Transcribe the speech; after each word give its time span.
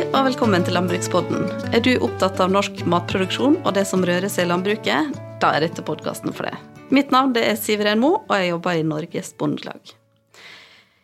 Hei 0.00 0.06
og 0.16 0.22
velkommen 0.30 0.62
til 0.64 0.72
Landbrukspodden. 0.72 1.42
Er 1.76 1.82
du 1.84 1.90
opptatt 2.00 2.38
av 2.40 2.48
norsk 2.48 2.78
matproduksjon 2.88 3.58
og 3.58 3.74
det 3.76 3.82
som 3.84 4.00
rører 4.00 4.32
seg 4.32 4.46
i 4.46 4.48
landbruket, 4.48 5.10
da 5.42 5.50
er 5.52 5.66
dette 5.66 5.84
podkasten 5.84 6.32
for 6.32 6.48
deg. 6.48 6.78
Mitt 6.88 7.12
navn 7.12 7.34
er 7.36 7.58
Siveren 7.60 8.00
Mo, 8.00 8.14
og 8.22 8.32
jeg 8.32 8.48
jobber 8.48 8.78
i 8.80 8.86
Norges 8.88 9.34
Bondelag. 9.36 9.92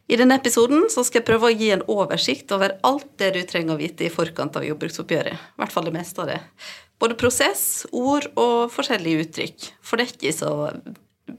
I 0.09 0.17
denne 0.17 0.39
episoden 0.41 0.89
skal 0.89 1.19
jeg 1.19 1.27
prøve 1.29 1.51
å 1.51 1.53
gi 1.53 1.69
en 1.75 1.85
oversikt 1.93 2.57
over 2.57 2.79
alt 2.89 3.11
det 3.21 3.35
du 3.37 3.43
trenger 3.45 3.77
å 3.77 3.83
vite 3.83 4.09
i 4.09 4.15
forkant 4.15 4.57
av 4.57 4.65
jordbruksoppgjøret. 4.65 5.45
I 5.45 5.61
hvert 5.61 5.77
fall 5.77 5.91
det 5.91 5.97
meste 5.99 6.25
av 6.25 6.33
det. 6.33 6.41
Både 6.97 7.21
prosess, 7.21 7.67
ord 7.93 8.31
og 8.33 8.73
forskjellige 8.73 9.27
uttrykk. 9.27 9.73
For 9.85 10.01
det 10.01 10.09
er 10.09 10.17
ikke 10.17 10.37
så 10.39 10.55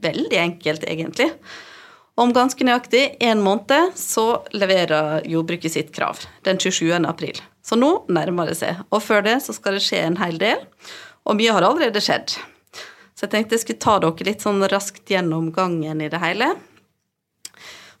veldig 0.06 0.44
enkelt, 0.44 0.86
egentlig. 0.86 1.32
Om 2.18 2.32
ganske 2.34 2.64
nøyaktig 2.66 3.02
en 3.22 3.38
måned 3.46 3.92
så 3.94 4.40
leverer 4.50 5.22
jordbruket 5.30 5.70
sitt 5.76 5.92
krav, 5.94 6.24
den 6.42 6.58
27. 6.58 6.90
april. 7.06 7.38
Så 7.62 7.78
nå 7.78 7.92
nærmer 8.10 8.50
det 8.50 8.56
seg, 8.58 8.80
og 8.90 9.04
før 9.04 9.22
det 9.22 9.36
så 9.44 9.54
skal 9.54 9.78
det 9.78 9.84
skje 9.86 10.00
en 10.02 10.18
hel 10.18 10.40
del, 10.40 10.64
og 11.22 11.38
mye 11.38 11.54
har 11.54 11.68
allerede 11.68 12.02
skjedd. 12.02 12.34
Så 13.14 13.26
jeg 13.26 13.34
tenkte 13.36 13.54
jeg 13.54 13.62
skulle 13.62 13.84
ta 13.86 13.96
dere 14.02 14.26
litt 14.26 14.42
sånn 14.42 14.66
raskt 14.72 15.14
gjennom 15.14 15.52
gangen 15.54 16.02
i 16.02 16.10
det 16.10 16.18
hele. 16.22 16.50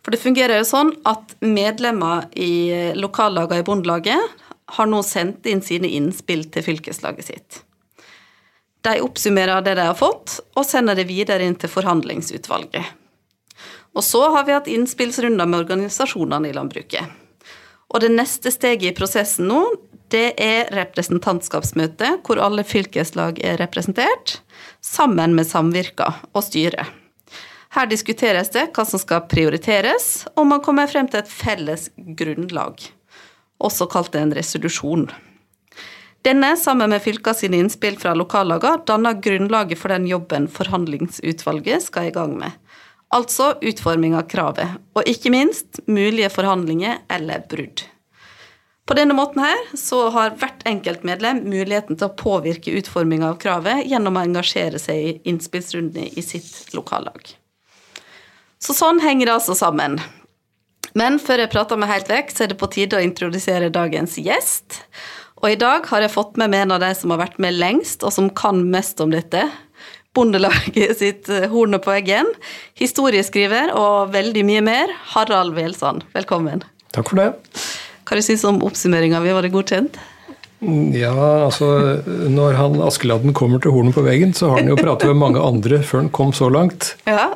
For 0.02 0.10
det 0.10 0.22
fungerer 0.24 0.64
jo 0.64 0.66
sånn 0.66 0.92
at 1.06 1.38
medlemmer 1.44 2.26
i 2.34 2.94
lokallagene 2.98 3.62
i 3.62 3.70
Bondelaget 3.70 4.46
har 4.78 4.90
nå 4.90 5.02
sendt 5.06 5.46
inn 5.46 5.62
sine 5.62 5.90
innspill 5.94 6.48
til 6.50 6.66
fylkeslaget 6.66 7.30
sitt. 7.30 7.64
De 8.82 8.98
oppsummerer 9.04 9.62
det 9.62 9.78
de 9.78 9.90
har 9.92 9.98
fått, 9.98 10.40
og 10.58 10.66
sender 10.66 10.98
det 10.98 11.06
videre 11.06 11.46
inn 11.46 11.58
til 11.58 11.70
forhandlingsutvalget. 11.70 12.96
Og 13.96 14.04
så 14.04 14.20
har 14.34 14.44
vi 14.46 14.54
hatt 14.54 14.70
innspillsrunder 14.70 15.48
med 15.48 15.64
organisasjonene 15.64 16.50
i 16.50 16.56
landbruket. 16.56 17.16
Og 17.88 18.02
det 18.04 18.12
neste 18.12 18.52
steget 18.52 18.90
i 18.90 18.96
prosessen 18.96 19.48
nå, 19.48 19.62
det 20.12 20.34
er 20.40 20.70
representantskapsmøte, 20.76 22.18
hvor 22.24 22.40
alle 22.40 22.64
fylkeslag 22.64 23.40
er 23.44 23.58
representert, 23.60 24.38
sammen 24.84 25.34
med 25.36 25.48
samvirka 25.48 26.12
og 26.32 26.44
styret. 26.44 26.88
Her 27.76 27.88
diskuteres 27.88 28.48
det 28.54 28.70
hva 28.72 28.84
som 28.88 29.00
skal 29.00 29.26
prioriteres, 29.28 30.26
og 30.36 30.48
man 30.48 30.62
kommer 30.64 30.88
frem 30.88 31.08
til 31.10 31.20
et 31.20 31.32
felles 31.32 31.88
grunnlag, 31.96 32.80
også 33.60 33.88
kalt 33.92 34.16
en 34.16 34.32
resolusjon. 34.36 35.08
Denne, 36.26 36.56
sammen 36.58 36.90
med 36.90 37.04
fylka 37.04 37.34
sine 37.36 37.60
innspill 37.62 37.98
fra 38.00 38.14
lokallagene, 38.16 38.82
danner 38.88 39.20
grunnlaget 39.22 39.78
for 39.78 39.92
den 39.92 40.08
jobben 40.08 40.48
forhandlingsutvalget 40.50 41.84
skal 41.84 42.08
i 42.08 42.14
gang 42.16 42.34
med. 42.40 42.56
Altså 43.14 43.54
utforming 43.64 44.16
av 44.18 44.26
kravet, 44.28 44.74
og 44.92 45.06
ikke 45.08 45.32
minst 45.32 45.80
mulige 45.88 46.28
forhandlinger 46.32 47.00
eller 47.08 47.46
brudd. 47.48 47.86
På 48.88 48.96
denne 48.96 49.12
måten 49.16 49.42
her 49.44 49.58
så 49.76 50.06
har 50.12 50.36
hvert 50.40 50.62
enkelt 50.68 51.02
medlem 51.04 51.42
muligheten 51.44 51.96
til 51.96 52.08
å 52.08 52.16
påvirke 52.16 52.72
utforminga 52.80 53.34
av 53.34 53.40
kravet 53.40 53.84
gjennom 53.88 54.16
å 54.16 54.22
engasjere 54.24 54.80
seg 54.80 55.00
i 55.00 55.16
innspillsrundene 55.28 56.08
i 56.16 56.24
sitt 56.24 56.72
lokallag. 56.76 57.20
Så 58.58 58.72
sånn 58.76 59.00
henger 59.04 59.28
det 59.28 59.34
altså 59.36 59.56
sammen. 59.56 59.98
Men 60.96 61.20
før 61.20 61.44
jeg 61.44 61.52
prater 61.52 61.80
meg 61.80 61.92
helt 61.92 62.08
vekk, 62.10 62.32
så 62.32 62.44
er 62.44 62.52
det 62.52 62.58
på 62.60 62.70
tide 62.72 62.96
å 62.96 63.04
introdusere 63.04 63.68
dagens 63.72 64.16
gjest. 64.20 64.80
Og 65.38 65.52
i 65.52 65.60
dag 65.60 65.84
har 65.86 66.02
jeg 66.02 66.14
fått 66.14 66.40
med 66.40 66.50
meg 66.50 66.64
en 66.64 66.74
av 66.78 66.82
de 66.82 66.90
som 66.96 67.12
har 67.12 67.20
vært 67.20 67.38
med 67.42 67.54
lengst, 67.60 68.02
og 68.02 68.14
som 68.14 68.32
kan 68.32 68.64
mest 68.72 69.04
om 69.04 69.12
dette. 69.14 69.44
Bondelaget 70.18 70.98
sitt 70.98 71.28
eh, 71.30 71.46
hornet 71.52 71.84
på 71.84 71.94
veggen. 71.94 72.26
Historieskriver 72.78 73.70
og 73.78 74.10
veldig 74.14 74.42
mye 74.48 74.62
mer. 74.66 74.94
Harald 75.14 75.54
Welsand, 75.54 76.02
velkommen. 76.16 76.64
Takk 76.94 77.12
for 77.12 77.20
det. 77.20 77.28
Hva 78.08 78.22
syns 78.24 78.42
du 78.42 78.48
om 78.50 78.62
oppsummeringa 78.66 79.20
vi 79.22 79.34
Var 79.36 79.46
godkjent? 79.52 79.98
Ja, 80.98 81.44
altså 81.44 81.68
Når 82.34 82.56
han 82.58 82.80
Askeladden 82.82 83.30
kommer 83.36 83.62
til 83.62 83.70
hornet 83.76 83.94
på 83.94 84.02
veggen, 84.02 84.32
så 84.34 84.50
har 84.50 84.64
han 84.64 84.72
jo 84.72 84.78
pratet 84.80 85.12
med 85.12 85.20
mange 85.20 85.42
andre 85.44 85.84
før 85.86 86.02
han 86.02 86.10
kom 86.10 86.32
så 86.34 86.48
langt. 86.50 86.96
Ja. 87.06 87.28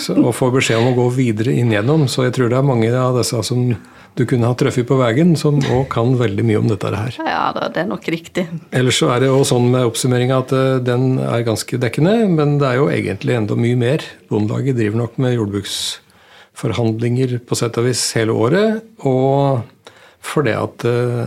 så, 0.00 0.16
og 0.16 0.32
får 0.38 0.54
beskjed 0.54 0.80
om 0.80 0.94
å 0.94 0.96
gå 1.02 1.10
videre 1.18 1.52
inn 1.52 1.74
gjennom. 1.74 2.06
Så 2.08 2.24
jeg 2.24 2.38
tror 2.38 2.48
det 2.48 2.56
er 2.56 2.64
mange 2.64 2.88
av 2.96 3.18
disse 3.20 3.42
som 3.44 3.74
du 4.14 4.22
kunne 4.30 4.46
ha 4.46 4.54
truffet 4.54 4.86
på 4.86 4.96
veien, 5.00 5.34
som 5.38 5.58
òg 5.74 5.88
kan 5.92 6.14
veldig 6.18 6.44
mye 6.46 6.60
om 6.60 6.68
dette 6.70 6.86
her. 6.94 7.16
Ja, 7.26 7.50
det 7.54 7.80
er 7.82 7.88
nok 7.90 8.06
riktig. 8.12 8.46
Ellers 8.74 8.98
så 9.00 9.10
er 9.10 9.18
det 9.24 9.28
jo 9.30 9.42
sånn 9.46 9.66
med 9.72 9.86
oppsummeringa 9.88 10.36
at 10.44 10.50
eh, 10.54 10.82
den 10.86 11.18
er 11.18 11.46
ganske 11.46 11.74
dekkende, 11.82 12.14
men 12.30 12.58
det 12.62 12.66
er 12.68 12.76
jo 12.78 12.90
egentlig 12.94 13.34
enda 13.38 13.54
mye 13.58 13.76
mer. 13.80 14.00
Bondelaget 14.30 14.78
driver 14.78 14.98
nok 15.02 15.14
med 15.22 15.34
jordbruksforhandlinger 15.34 17.30
på 17.42 17.54
sett 17.58 17.78
og 17.82 17.84
vis 17.88 18.02
hele 18.18 18.32
året. 18.38 18.68
Og 19.02 19.66
fordi 20.24 20.54
at 20.56 20.86
eh, 20.88 21.24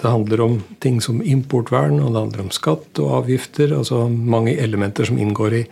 det 0.00 0.08
handler 0.08 0.38
om 0.46 0.54
ting 0.80 1.02
som 1.04 1.20
importvern, 1.20 2.00
og 2.00 2.08
det 2.14 2.22
handler 2.22 2.46
om 2.46 2.54
skatt 2.56 3.02
og 3.04 3.18
avgifter. 3.20 3.68
Altså 3.76 4.08
mange 4.08 4.56
elementer 4.56 5.04
som 5.10 5.20
inngår 5.20 5.52
i 5.60 5.62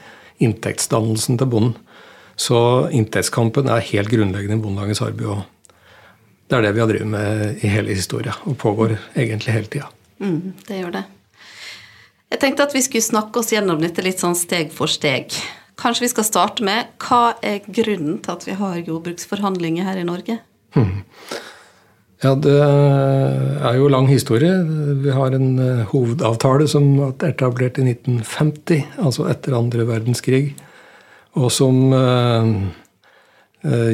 inntektsdannelsen 0.43 1.41
til 1.41 1.49
bonden. 1.49 1.75
Så 2.37 2.89
inntektskampen 2.93 3.69
er 3.71 3.85
helt 3.93 4.11
grunnleggende 4.13 4.57
i 4.57 4.63
Bondelagets 4.63 5.03
arbeid. 5.05 5.45
Det 6.53 6.59
er 6.59 6.67
det 6.67 6.75
vi 6.77 6.81
har 6.83 6.89
drevet 6.91 7.09
med 7.09 7.63
i 7.65 7.69
hele 7.73 7.95
historien, 7.97 8.35
og 8.45 8.59
pågår 8.61 8.99
egentlig 9.17 9.55
hele 9.55 9.71
tida. 9.73 9.87
Mm, 10.21 10.53
det 10.69 10.81
gjør 10.83 10.91
det. 10.99 11.01
Jeg 12.29 12.41
tenkte 12.43 12.67
at 12.67 12.75
vi 12.77 12.83
skulle 12.85 13.07
snakke 13.07 13.41
oss 13.41 13.55
gjennom 13.55 13.81
dette 13.81 14.05
litt 14.05 14.21
sånn 14.21 14.37
steg 14.37 14.69
for 14.77 14.93
steg. 14.93 15.33
Kanskje 15.81 16.05
vi 16.05 16.11
skal 16.13 16.27
starte 16.29 16.67
med 16.69 16.91
hva 17.01 17.39
er 17.41 17.65
grunnen 17.65 18.19
til 18.21 18.35
at 18.35 18.45
vi 18.45 18.59
har 18.59 18.83
jordbruksforhandlinger 18.83 19.89
her 19.89 20.03
i 20.03 20.05
Norge? 20.05 20.37
Hmm. 20.77 21.01
Ja, 22.21 22.35
det 22.37 22.59
er 22.61 23.81
jo 23.81 23.89
lang 23.89 24.11
historie. 24.13 24.53
Vi 25.01 25.17
har 25.17 25.33
en 25.33 25.57
eh, 25.57 25.87
hovedavtale 25.89 26.69
som 26.69 26.93
ble 26.99 27.33
etablert 27.33 27.81
i 27.81 27.89
1950, 27.89 29.01
altså 29.01 29.25
etter 29.33 29.57
andre 29.57 29.89
verdenskrig, 29.89 30.53
og 31.33 31.49
som 31.49 31.81
Eh, 31.97 32.53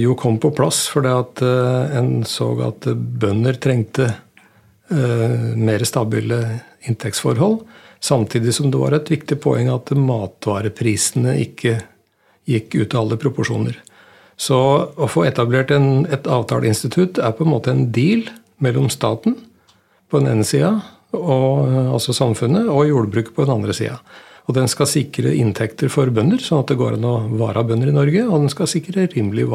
jo 0.00 0.14
kom 0.16 0.38
på 0.40 0.50
plass 0.56 0.86
fordi 0.92 1.10
at 1.12 1.42
eh, 1.44 1.96
en 1.98 2.22
så 2.24 2.48
at 2.64 2.88
bønder 2.94 3.58
trengte 3.60 4.06
eh, 4.08 5.52
mer 5.56 5.84
stabile 5.84 6.40
inntektsforhold. 6.88 7.60
Samtidig 8.00 8.54
som 8.54 8.70
det 8.70 8.80
var 8.80 8.96
et 8.96 9.10
viktig 9.10 9.40
poeng 9.42 9.68
at 9.72 9.90
matvareprisene 9.92 11.34
ikke 11.42 11.78
gikk 12.48 12.78
ut 12.78 12.94
av 12.94 13.02
alle 13.02 13.18
proporsjoner. 13.20 13.76
Så 14.38 14.56
å 14.94 15.08
få 15.10 15.26
etablert 15.26 15.72
en, 15.74 16.06
et 16.06 16.28
avtaleinstitutt 16.30 17.18
er 17.18 17.34
på 17.34 17.44
en 17.44 17.52
måte 17.52 17.74
en 17.74 17.88
deal 17.92 18.22
mellom 18.62 18.86
staten 18.92 19.34
på 20.08 20.22
den 20.22 20.30
ene 20.30 20.46
sida, 20.46 20.78
altså 21.12 22.14
samfunnet, 22.14 22.70
og 22.70 22.86
jordbruket 22.88 23.34
på 23.34 23.44
den 23.44 23.56
andre 23.58 23.74
sida. 23.76 23.98
Og 24.48 24.56
den 24.56 24.70
skal 24.72 24.88
sikre 24.88 25.34
inntekter 25.36 25.90
for 25.92 26.08
bønder, 26.14 26.40
sånn 26.40 26.62
at 26.62 26.70
det 26.72 26.78
går 26.80 26.96
an 26.96 27.04
å 27.04 27.16
vare 27.36 27.66
bønder 27.68 27.90
i 27.90 27.96
Norge. 27.96 28.22
Og 28.24 28.46
den 28.46 28.52
skal 28.52 28.70
sikre 28.70 29.04
rimelige 29.12 29.48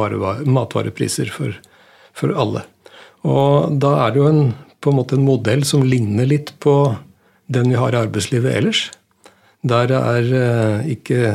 matvarepriser 0.45 1.31
for, 1.33 1.55
for, 2.13 2.35
alle. 2.37 2.61
Og 3.25 3.73
da 3.81 3.95
er 4.03 4.13
det 4.13 4.21
jo 4.21 4.29
en, 4.29 4.43
på 4.83 4.93
en 4.93 4.99
måte 4.99 5.17
en 5.17 5.25
modell 5.25 5.65
som 5.65 5.85
ligner 5.87 6.29
litt 6.29 6.53
på 6.61 6.75
den 7.53 7.73
vi 7.73 7.79
har 7.81 7.95
i 7.95 8.03
arbeidslivet 8.03 8.53
ellers. 8.53 8.85
Der 9.65 9.95
er 9.97 10.31
eh, 10.43 10.93
ikke 10.97 11.33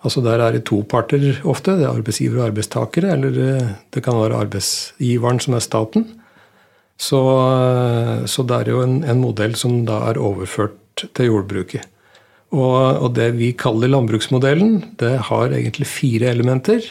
Altså 0.00 0.22
Der 0.24 0.40
er 0.40 0.54
det 0.54 0.64
to 0.64 0.78
parter 0.88 1.20
ofte. 1.44 1.74
Det 1.76 1.84
er 1.84 1.92
arbeidsgiver 1.92 2.38
og 2.38 2.46
arbeidstakere. 2.46 3.10
Eller 3.12 3.34
eh, 3.36 3.72
det 3.92 4.00
kan 4.00 4.16
være 4.16 4.38
arbeidsgiveren 4.46 5.40
som 5.44 5.58
er 5.58 5.60
staten. 5.60 6.06
Så, 6.96 7.20
eh, 7.20 8.24
så 8.24 8.46
det 8.48 8.56
er 8.56 8.70
jo 8.72 8.80
en, 8.80 9.02
en 9.04 9.20
modell 9.20 9.58
som 9.60 9.82
da 9.84 9.98
er 10.08 10.16
overført 10.16 11.04
til 11.12 11.28
jordbruket. 11.28 11.84
Og, 12.50 12.98
og, 12.98 13.12
det 13.14 13.30
vi 13.38 13.52
kaller 13.54 13.92
landbruksmodellen, 13.92 14.96
det 14.98 15.12
har 15.30 15.52
egentlig 15.54 15.86
fire 15.86 16.32
elementer. 16.32 16.82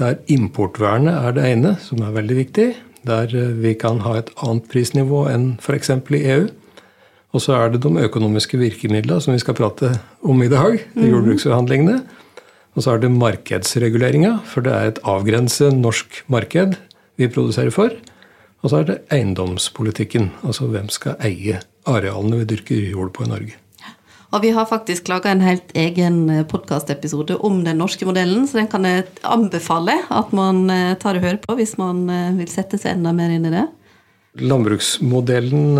Der 0.00 0.16
importvernet 0.32 1.12
er 1.12 1.34
det 1.36 1.48
ene, 1.50 1.74
som 1.82 2.00
er 2.04 2.14
veldig 2.14 2.38
viktig. 2.38 2.68
Der 3.08 3.34
eh, 3.36 3.52
vi 3.60 3.74
kan 3.78 4.00
ha 4.06 4.16
et 4.18 4.30
annet 4.44 4.68
prisnivå 4.72 5.26
enn 5.28 5.50
f.eks. 5.60 5.92
i 5.92 6.22
EU. 6.36 6.46
Og 7.36 7.44
så 7.44 7.58
er 7.58 7.74
det 7.74 7.82
de 7.84 8.06
økonomiske 8.06 8.56
virkemidlene 8.56 9.20
som 9.20 9.34
vi 9.34 9.42
skal 9.42 9.58
prate 9.58 9.92
om 10.24 10.40
i 10.42 10.48
dag. 10.48 10.80
de 10.94 11.04
mhm. 11.04 11.10
jordbruksforhandlingene. 11.12 11.98
Og 12.76 12.84
så 12.84 12.94
er 12.94 13.02
det 13.02 13.10
markedsreguleringa, 13.10 14.38
for 14.46 14.64
det 14.64 14.72
er 14.72 14.92
et 14.92 15.00
avgrenset 15.02 15.74
norsk 15.74 16.22
marked 16.30 16.78
vi 17.18 17.28
produserer 17.28 17.74
for. 17.74 17.92
Og 18.62 18.70
så 18.70 18.80
er 18.80 18.88
det 18.88 19.00
eiendomspolitikken, 19.14 20.30
altså 20.46 20.70
hvem 20.70 20.88
skal 20.88 21.18
eie 21.20 21.60
arealene 21.88 22.40
vi 22.40 22.52
dyrker 22.54 22.90
jord 22.92 23.12
på 23.14 23.26
i 23.26 23.32
Norge. 23.32 23.58
Og 24.28 24.42
vi 24.44 24.50
har 24.52 24.68
faktisk 24.68 25.08
laga 25.08 25.30
en 25.32 25.40
helt 25.40 25.70
egen 25.78 26.26
eh, 26.28 26.44
podkastepisode 26.48 27.38
om 27.44 27.62
den 27.64 27.78
norske 27.80 28.04
modellen, 28.04 28.44
så 28.48 28.60
den 28.60 28.68
kan 28.68 28.84
jeg 28.84 29.06
anbefale 29.24 29.94
at 30.12 30.34
man 30.36 30.66
eh, 30.72 30.96
tar 31.00 31.16
og 31.16 31.24
hører 31.24 31.40
på 31.40 31.56
hvis 31.56 31.78
man 31.80 32.04
eh, 32.12 32.34
vil 32.36 32.50
sette 32.52 32.80
seg 32.80 32.98
enda 32.98 33.14
mer 33.16 33.32
inn 33.32 33.48
i 33.48 33.54
det. 33.54 33.64
Landbruksmodellen 34.38 35.78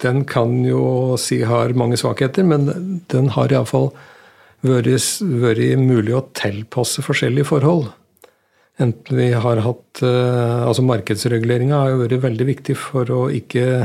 den 0.00 0.20
kan 0.30 0.52
jo 0.64 1.16
si 1.20 1.40
har 1.44 1.74
mange 1.76 1.98
svakheter, 2.00 2.46
men 2.46 2.70
den 3.10 3.28
har 3.34 3.52
iallfall 3.52 3.90
vært, 4.62 5.82
mulig 5.82 6.14
å 6.16 6.22
tilpasse 6.38 7.02
forskjellige 7.04 7.48
forhold. 7.50 7.90
Enten 8.80 9.18
vi 9.18 9.30
har 9.32 9.60
hatt 9.64 10.02
Altså 10.04 10.84
markedsreguleringa 10.84 11.78
har 11.80 11.92
jo 11.92 12.00
vært 12.04 12.24
veldig 12.24 12.46
viktig 12.54 12.76
for 12.78 13.12
å 13.12 13.20
ikke 13.32 13.84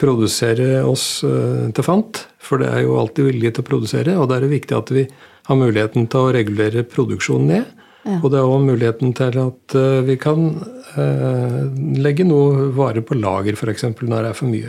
produsere 0.00 0.82
oss 0.86 1.22
eh, 1.26 1.70
til 1.74 1.86
fant. 1.86 2.24
For 2.44 2.60
det 2.60 2.70
er 2.70 2.84
jo 2.84 2.98
alltid 3.00 3.30
vilje 3.30 3.54
til 3.54 3.64
å 3.64 3.68
produsere, 3.68 4.18
og 4.20 4.28
da 4.28 4.38
er 4.38 4.46
det 4.46 4.52
viktig 4.52 4.76
at 4.76 4.92
vi 4.94 5.06
har 5.44 5.60
muligheten 5.60 6.08
til 6.12 6.28
å 6.28 6.34
regulere 6.34 6.84
produksjonen 6.88 7.50
ned. 7.52 7.82
Ja. 8.04 8.18
Og 8.20 8.30
det 8.32 8.40
er 8.40 8.48
òg 8.52 8.64
muligheten 8.66 9.14
til 9.16 9.38
at 9.40 9.76
eh, 9.80 10.00
vi 10.04 10.18
kan 10.20 10.48
legge 12.04 12.22
noe 12.22 12.68
vare 12.76 13.00
på 13.02 13.16
lager, 13.18 13.56
f.eks. 13.58 13.88
når 13.98 14.12
det 14.14 14.28
er 14.28 14.36
for 14.38 14.46
mye. 14.46 14.68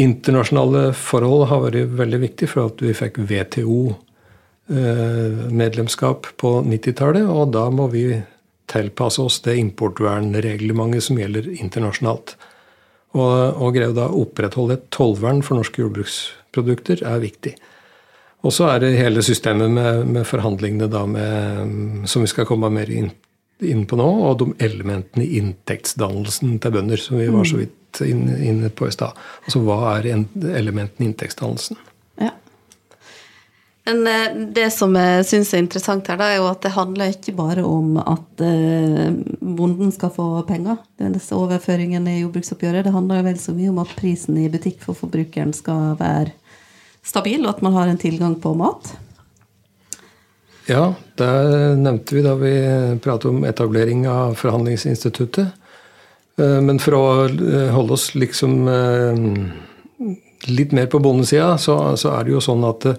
Internasjonale 0.00 0.94
forhold 0.96 1.48
har 1.50 1.64
vært 1.66 1.90
veldig 1.98 2.20
viktig 2.22 2.46
for 2.48 2.70
at 2.70 2.80
vi 2.80 2.94
fikk 2.96 3.18
WTO 3.26 3.90
Eh, 4.70 5.50
medlemskap 5.50 6.26
på 6.36 6.50
90-tallet, 6.60 7.24
og 7.24 7.54
da 7.54 7.70
må 7.72 7.86
vi 7.88 8.02
tilpasse 8.68 9.22
oss 9.24 9.38
det 9.46 9.54
importvernreglementet 9.62 11.06
som 11.06 11.16
gjelder 11.16 11.48
internasjonalt. 11.54 12.34
Og, 13.18 13.58
og 13.58 13.74
greie 13.74 13.94
da 13.96 14.06
å 14.10 14.22
opprettholde 14.24 14.78
et 14.78 14.88
tollvern 14.94 15.40
for 15.42 15.58
norske 15.58 15.82
jordbruksprodukter 15.82 17.02
er 17.08 17.22
viktig. 17.24 17.54
Og 18.46 18.54
så 18.54 18.68
er 18.70 18.84
det 18.84 18.98
hele 18.98 19.22
systemet 19.26 19.72
med, 19.74 20.04
med 20.14 20.26
forhandlingene 20.28 20.86
da 20.92 21.02
med, 21.10 22.04
som 22.10 22.22
vi 22.22 22.30
skal 22.30 22.46
komme 22.46 22.70
mer 22.70 22.90
inn, 22.92 23.10
inn, 23.66 23.82
på 23.90 23.98
nå, 23.98 24.06
og 24.28 24.38
de 24.42 24.52
elementene 24.62 25.26
i 25.26 25.40
inntektsdannelsen 25.40 26.60
til 26.62 26.76
bønder 26.76 27.02
som 27.02 27.18
vi 27.18 27.26
var 27.34 27.48
så 27.48 27.58
mm. 27.58 27.64
vidt 27.64 28.02
inne 28.06 28.70
på 28.70 28.86
i 28.86 28.94
stad. 28.94 29.18
Altså 29.42 29.64
hva 29.66 29.80
er 29.96 30.12
elementene 30.12 31.02
i 31.02 31.10
inntektsdannelsen? 31.10 31.80
Men 33.88 34.06
eh, 34.06 34.36
det 34.52 34.68
som 34.74 34.92
jeg 34.98 35.24
syns 35.24 35.54
er 35.54 35.62
interessant 35.62 36.08
her, 36.10 36.18
da, 36.20 36.28
er 36.28 36.42
jo 36.42 36.48
at 36.50 36.60
det 36.64 36.74
handler 36.74 37.14
ikke 37.14 37.32
bare 37.38 37.64
om 37.64 37.96
at 38.02 38.42
eh, 38.44 39.14
bonden 39.40 39.92
skal 39.94 40.12
få 40.12 40.26
penger. 40.48 40.76
Disse 41.14 41.36
overføringene 41.36 42.18
i 42.18 42.20
jordbruksoppgjøret. 42.20 42.84
Det 42.84 42.92
handler 42.92 43.24
vel 43.24 43.40
så 43.40 43.56
mye 43.56 43.72
om 43.72 43.80
at 43.80 43.94
prisen 43.96 44.36
i 44.42 44.50
butikk 44.52 44.82
for 44.84 44.98
forbrukeren 44.98 45.56
skal 45.56 45.96
være 46.00 46.34
stabil, 47.06 47.40
og 47.46 47.54
at 47.54 47.64
man 47.64 47.78
har 47.78 47.88
en 47.88 48.00
tilgang 48.00 48.36
på 48.42 48.52
mat. 48.60 48.92
Ja, 50.68 50.90
det 51.16 51.32
nevnte 51.80 52.18
vi 52.18 52.26
da 52.26 52.36
vi 52.36 52.54
pratet 53.00 53.30
om 53.30 53.46
etablering 53.48 54.04
av 54.12 54.36
forhandlingsinstituttet. 54.36 55.54
Eh, 56.36 56.58
men 56.60 56.76
for 56.76 56.98
å 56.98 57.06
holde 57.72 57.96
oss 57.96 58.10
liksom 58.12 58.68
litt 60.52 60.76
mer 60.76 60.92
på 60.92 61.00
bondesida, 61.00 61.54
så, 61.56 61.78
er 62.12 62.28
det 62.28 62.36
jo 62.36 62.44
sånn 62.44 62.68
at 62.68 62.92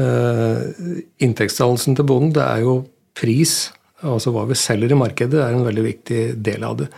inntektsdannelsen 0.00 1.96
til 1.98 2.06
bonden, 2.08 2.34
det 2.36 2.44
er 2.44 2.64
jo 2.64 2.74
pris. 3.16 3.70
Altså 4.06 4.32
hva 4.32 4.46
vi 4.48 4.56
selger 4.56 4.94
i 4.94 4.98
markedet, 4.98 5.40
er 5.42 5.54
en 5.54 5.66
veldig 5.66 5.84
viktig 5.84 6.20
del 6.40 6.64
av 6.64 6.78
det. 6.80 6.88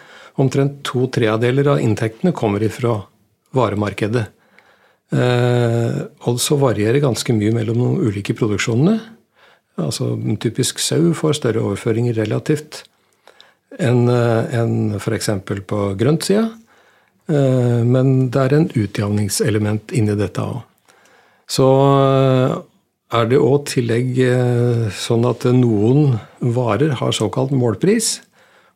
Omtrent 0.41 0.81
to 0.87 1.09
tredeler 1.13 1.75
av 1.75 1.83
inntektene 1.83 2.33
kommer 2.37 2.63
ifra 2.65 3.01
varemarkedet. 3.57 4.25
Eh, 5.13 5.99
og 6.25 6.39
så 6.41 6.57
varierer 6.61 7.03
ganske 7.05 7.35
mye 7.37 7.53
mellom 7.53 7.83
de 7.83 8.09
ulike 8.09 8.37
produksjonene. 8.39 8.97
Altså 9.83 10.15
Typisk 10.41 10.81
sau 10.81 11.13
får 11.17 11.41
større 11.41 11.65
overføringer 11.65 12.17
relativt 12.17 12.85
enn 13.81 14.05
en 14.09 14.75
eh, 14.93 14.99
f.eks. 15.01 15.31
på 15.69 15.85
grøntsida. 16.01 16.51
Men 17.33 18.09
det 18.35 18.41
er 18.43 18.53
en 18.57 18.65
utjevningselement 18.67 19.93
inni 19.95 20.17
dette 20.19 20.43
òg. 20.43 20.59
Så 21.49 21.69
er 23.13 23.31
det 23.31 23.41
òg 23.41 23.67
tillegg 23.71 24.19
eh, 24.25 24.85
sånn 24.97 25.27
at 25.29 25.45
noen 25.55 26.17
varer 26.41 26.97
har 27.01 27.17
såkalt 27.17 27.53
målpris, 27.55 28.21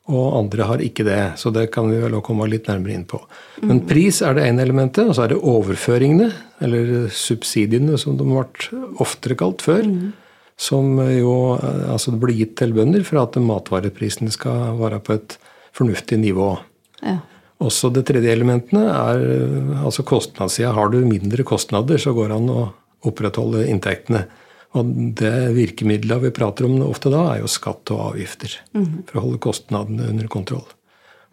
og 0.07 0.37
andre 0.39 0.67
har 0.69 0.83
ikke 0.85 1.07
det. 1.07 1.23
Så 1.41 1.51
det 1.55 1.67
kan 1.75 1.89
vi 1.91 1.99
vel 1.99 2.15
også 2.15 2.29
komme 2.29 2.47
litt 2.51 2.69
nærmere 2.71 2.95
inn 2.95 3.07
på. 3.11 3.19
Men 3.65 3.81
mm. 3.81 3.87
pris 3.89 4.21
er 4.23 4.37
det 4.37 4.45
ene 4.47 4.63
elementet, 4.63 5.09
og 5.09 5.17
så 5.17 5.25
er 5.25 5.35
det 5.35 5.41
overføringene, 5.41 6.29
eller 6.63 7.09
subsidiene 7.11 7.99
som 7.99 8.19
de 8.19 8.29
ble 8.29 8.85
oftere 9.03 9.39
kalt 9.39 9.65
før. 9.67 9.83
Mm. 9.89 10.13
Som 10.57 11.01
jo 11.03 11.57
eh, 11.59 11.87
altså 11.93 12.15
det 12.15 12.23
blir 12.23 12.39
gitt 12.39 12.55
til 12.61 12.77
bønder 12.77 13.03
for 13.09 13.25
at 13.25 13.41
matvareprisene 13.43 14.33
skal 14.35 14.79
være 14.79 15.03
på 15.05 15.17
et 15.19 15.39
fornuftig 15.77 16.21
nivå. 16.23 16.55
Ja. 17.03 17.19
Også 17.67 17.89
det 17.93 18.05
tredje 18.09 18.33
elementet 18.33 18.85
er 18.85 19.23
eh, 19.33 19.77
altså 19.83 20.05
kostnadssida. 20.07 20.75
Har 20.77 20.93
du 20.93 21.01
mindre 21.09 21.45
kostnader, 21.47 21.99
så 22.01 22.15
går 22.17 22.31
det 22.31 22.41
an 22.43 22.53
å 22.53 22.65
opprettholde 23.07 23.67
inntektene. 23.71 24.27
Og 24.77 24.93
det 25.17 25.35
virkemidlet 25.57 26.25
vi 26.27 26.33
prater 26.35 26.67
om 26.69 26.79
ofte 26.85 27.11
da, 27.13 27.23
er 27.33 27.43
jo 27.45 27.51
skatt 27.51 27.93
og 27.95 28.11
avgifter. 28.11 28.59
Mm. 28.77 29.07
For 29.09 29.19
å 29.19 29.27
holde 29.27 29.43
kostnadene 29.47 30.11
under 30.13 30.29
kontroll. 30.33 30.67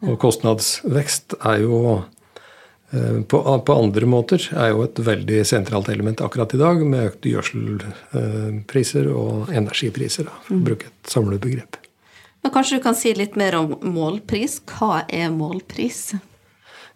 Og 0.04 0.18
kostnadsvekst 0.20 1.36
er 1.40 1.62
jo 1.64 1.78
eh, 1.94 3.20
på, 3.28 3.40
på, 3.40 3.76
andre 3.76 4.08
måter 4.10 4.42
er 4.52 4.72
jo 4.72 4.84
et 4.84 5.00
veldig 5.00 5.40
sentralt 5.48 5.88
element 5.92 6.20
akkurat 6.24 6.52
i 6.56 6.60
dag, 6.60 6.82
med 6.84 7.08
økte 7.12 7.32
gjødselpriser 7.32 9.08
og 9.12 9.52
energipriser, 9.54 10.28
da, 10.28 10.36
for 10.44 10.56
å 10.56 10.60
mhm. 10.60 10.68
bruke 10.68 10.90
et 10.90 11.14
samlet 11.14 11.44
begrep. 11.44 11.80
Men 12.44 12.52
Kanskje 12.52 12.76
du 12.76 12.84
kan 12.84 12.96
si 12.96 13.14
litt 13.16 13.38
mer 13.40 13.56
om 13.56 13.78
målpris. 13.80 14.58
Hva 14.68 15.06
er 15.08 15.30
målpris? 15.32 16.10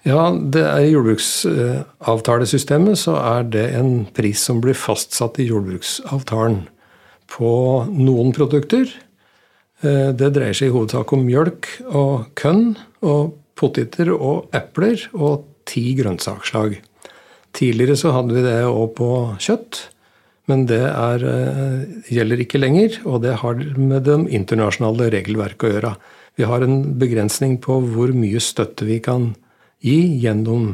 Ja, 0.06 0.28
det 0.30 0.60
er 0.62 0.84
I 0.86 0.92
jordbruksavtalesystemet 0.92 3.00
så 3.00 3.16
er 3.18 3.48
det 3.50 3.64
en 3.74 4.04
pris 4.14 4.44
som 4.46 4.60
blir 4.62 4.76
fastsatt 4.78 5.40
i 5.42 5.48
jordbruksavtalen 5.48 6.68
på 7.28 7.50
noen 7.90 8.30
produkter. 8.36 8.86
Eh, 9.82 10.14
det 10.14 10.30
dreier 10.36 10.54
seg 10.54 10.68
i 10.70 10.74
hovedsak 10.74 11.12
om 11.14 11.26
mjølk 11.26 11.66
og 11.90 12.30
kønn 12.38 12.76
og 13.02 13.34
poteter 13.58 14.08
og 14.14 14.46
epler 14.54 15.08
og 15.18 15.44
ti 15.68 15.94
grønnsakslag. 15.98 16.78
Tidligere 17.58 17.96
så 17.98 18.14
hadde 18.14 18.34
vi 18.36 18.42
det 18.46 18.70
òg 18.70 18.94
på 18.96 19.10
kjøtt, 19.42 19.74
men 20.48 20.66
det 20.70 20.86
er, 20.86 21.18
eh, 21.26 21.82
gjelder 22.06 22.38
ikke 22.46 22.62
lenger. 22.62 22.90
Og 23.04 23.22
det 23.22 23.34
har 23.42 23.54
med 23.76 24.04
det 24.04 24.30
internasjonale 24.30 25.10
regelverket 25.10 25.68
å 25.68 25.72
gjøre. 25.74 25.96
Vi 26.38 26.44
har 26.46 26.62
en 26.62 26.94
begrensning 26.94 27.58
på 27.58 27.82
hvor 27.82 28.14
mye 28.14 28.38
støtte 28.38 28.86
vi 28.86 29.00
kan 29.00 29.34
gi 29.34 29.38
gi 29.84 29.98
gjennom, 30.22 30.72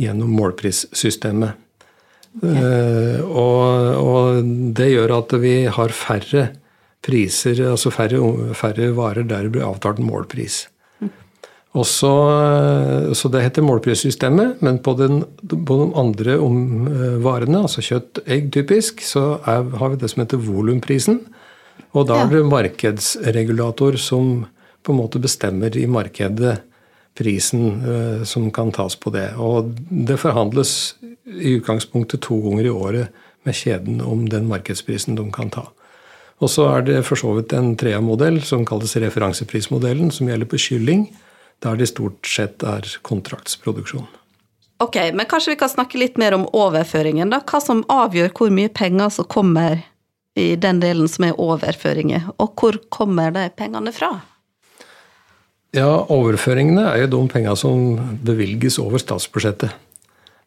gjennom 0.00 0.34
målprissystemet. 0.38 1.60
Uh, 2.42 3.22
og, 3.30 3.94
og, 4.02 4.52
det 4.74 4.90
gjør 4.90 5.12
at 5.20 5.34
vi 5.38 5.54
har 5.70 5.92
færre 5.94 6.48
priser, 7.04 7.60
altså 7.70 7.92
færre, 7.94 8.18
færre 8.58 8.88
varer 8.96 9.26
der 9.28 9.46
det 9.46 9.52
blir 9.54 9.66
avtalt 9.66 10.00
målpris. 10.02 10.64
Også, 11.74 12.10
så 13.18 13.28
det 13.34 13.40
heter 13.42 13.64
målprissystemet, 13.66 14.60
men 14.62 14.76
på, 14.82 14.92
den, 14.98 15.24
på 15.42 15.78
de 15.80 15.86
andre 15.98 16.36
om, 16.42 16.58
uh, 16.86 17.16
varene, 17.22 17.64
altså 17.66 17.82
kjøtt, 17.82 18.22
egg 18.30 18.52
typisk, 18.54 19.02
så 19.02 19.40
er, 19.42 19.66
har 19.78 19.94
vi 19.94 20.02
det 20.02 20.10
som 20.12 20.22
heter 20.22 20.42
volumprisen. 20.42 21.22
Og 21.94 22.06
da 22.10 22.20
er 22.22 22.30
det 22.30 22.44
markedsregulator 22.46 23.98
som 24.02 24.44
på 24.84 24.92
en 24.92 24.98
måte 24.98 25.22
bestemmer 25.22 25.74
i 25.78 25.86
markedet 25.90 26.58
prisen 27.18 27.66
eh, 27.82 28.24
som 28.24 28.50
kan 28.50 28.72
tas 28.72 28.96
på 28.96 29.10
det. 29.14 29.30
Og 29.36 29.72
det 29.88 30.18
forhandles 30.22 30.94
i 31.24 31.56
utgangspunktet 31.58 32.24
to 32.26 32.40
ganger 32.44 32.68
i 32.68 32.74
året 32.74 33.24
med 33.44 33.56
kjeden 33.56 34.00
om 34.04 34.26
den 34.28 34.48
markedsprisen 34.50 35.18
de 35.18 35.28
kan 35.32 35.52
ta. 35.52 35.68
Og 36.42 36.50
så 36.50 36.66
er 36.72 36.84
det 36.88 37.04
for 37.06 37.18
så 37.18 37.36
vidt 37.36 37.54
en 37.56 37.74
trea-modell 37.78 38.40
som 38.44 38.64
kalles 38.66 38.96
referanseprismodellen, 39.00 40.10
som 40.12 40.28
gjelder 40.28 40.50
på 40.50 40.60
kylling, 40.60 41.06
der 41.62 41.78
det 41.78 41.88
stort 41.92 42.26
sett 42.26 42.64
er 42.66 42.88
kontraktsproduksjon. 43.06 44.06
Ok, 44.82 44.96
men 45.14 45.28
kanskje 45.30 45.54
vi 45.54 45.60
kan 45.60 45.70
snakke 45.70 46.00
litt 46.00 46.18
mer 46.20 46.34
om 46.34 46.48
overføringen, 46.50 47.30
da. 47.30 47.38
Hva 47.46 47.60
som 47.62 47.84
avgjør 47.88 48.32
hvor 48.34 48.50
mye 48.52 48.72
penger 48.74 49.12
som 49.14 49.28
kommer 49.30 49.84
i 50.34 50.56
den 50.58 50.80
delen 50.82 51.08
som 51.08 51.28
er 51.28 51.38
overføringer, 51.40 52.26
og 52.42 52.58
hvor 52.58 52.80
kommer 52.92 53.30
de 53.34 53.46
pengene 53.54 53.94
fra? 53.94 54.16
Ja, 55.74 56.04
overføringene 56.12 56.84
er 56.86 57.00
jo 57.02 57.08
de 57.16 57.20
penga 57.32 57.56
som 57.58 57.96
bevilges 58.22 58.76
over 58.78 59.00
statsbudsjettet. 59.02 59.72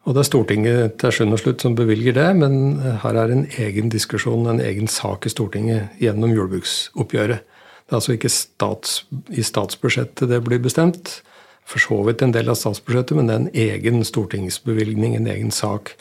Og 0.08 0.14
det 0.16 0.22
er 0.22 0.28
Stortinget 0.30 0.94
til 1.02 1.12
sjuende 1.12 1.36
og 1.36 1.42
slutt 1.42 1.60
som 1.60 1.74
bevilger 1.76 2.14
det, 2.16 2.28
men 2.38 2.78
her 3.02 3.18
er 3.20 3.34
en 3.34 3.44
egen 3.60 3.90
diskusjon, 3.92 4.46
en 4.48 4.62
egen 4.64 4.88
sak 4.88 5.28
i 5.28 5.32
Stortinget 5.32 6.00
gjennom 6.00 6.32
jordbruksoppgjøret. 6.32 7.44
Det 7.44 7.92
er 7.92 7.98
altså 7.98 8.16
ikke 8.16 8.32
stats, 8.32 9.02
i 9.28 9.44
statsbudsjettet 9.44 10.32
det 10.32 10.40
blir 10.48 10.64
bestemt. 10.64 11.18
For 11.68 11.84
så 11.84 12.00
vidt 12.06 12.24
en 12.24 12.32
del 12.32 12.48
av 12.48 12.56
statsbudsjettet, 12.56 13.18
men 13.18 13.28
det 13.28 13.36
er 13.36 13.42
en 13.42 13.52
egen 13.68 14.08
stortingsbevilgning, 14.08 15.18
en 15.18 15.28
egen 15.28 15.52
sak. 15.52 15.92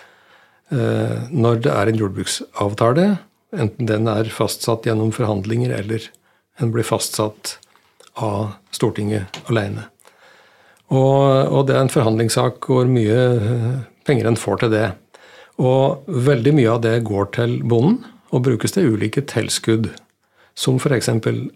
Eh, 0.71 1.27
når 1.35 1.63
det 1.67 1.75
er 1.75 1.91
en 1.91 1.99
jordbruksavtale, 1.99 3.09
enten 3.51 3.91
den 3.91 4.07
er 4.07 4.31
fastsatt 4.31 4.87
gjennom 4.87 5.11
forhandlinger 5.15 5.75
eller 5.81 6.07
den 6.59 6.71
blir 6.71 6.87
fastsatt 6.87 7.57
av 8.23 8.55
Stortinget 8.73 9.41
alene. 9.47 9.87
Og, 10.87 11.51
og, 11.51 11.61
det 11.67 11.75
er 11.75 11.83
en 11.83 11.91
forhandlingssak 11.91 12.63
hvor 12.69 12.87
mye 12.87 13.17
eh, 13.35 13.79
penger 14.07 14.29
en 14.29 14.39
får 14.39 14.63
til 14.63 14.73
det. 14.73 14.87
Og 15.59 16.07
veldig 16.07 16.53
mye 16.55 16.75
av 16.75 16.83
det 16.85 16.95
går 17.07 17.31
til 17.35 17.57
bonden 17.67 18.03
og 18.31 18.43
brukes 18.45 18.75
til 18.75 18.93
ulike 18.93 19.23
tilskudd. 19.27 19.89
som 20.57 20.79
f.eks. 20.79 21.09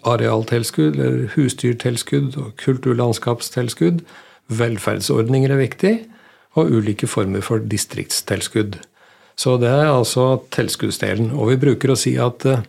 arealtilskudd 0.06 0.96
eller 0.96 1.32
husdyrtilskudd 1.34 2.38
og 2.38 2.52
kulturlandskapstilskudd. 2.62 4.04
Velferdsordninger 4.48 5.52
er 5.52 5.58
viktig, 5.58 5.94
og 6.54 6.70
ulike 6.70 7.08
former 7.08 7.42
for 7.42 7.58
distriktstilskudd. 7.58 8.78
Så 9.36 9.58
det 9.58 9.70
er 9.70 9.90
altså 9.90 10.44
tilskuddsdelen. 10.52 11.32
Og 11.32 11.50
vi 11.50 11.58
bruker 11.58 11.94
å 11.94 11.98
si 11.98 12.14
at 12.22 12.46
eh, 12.46 12.62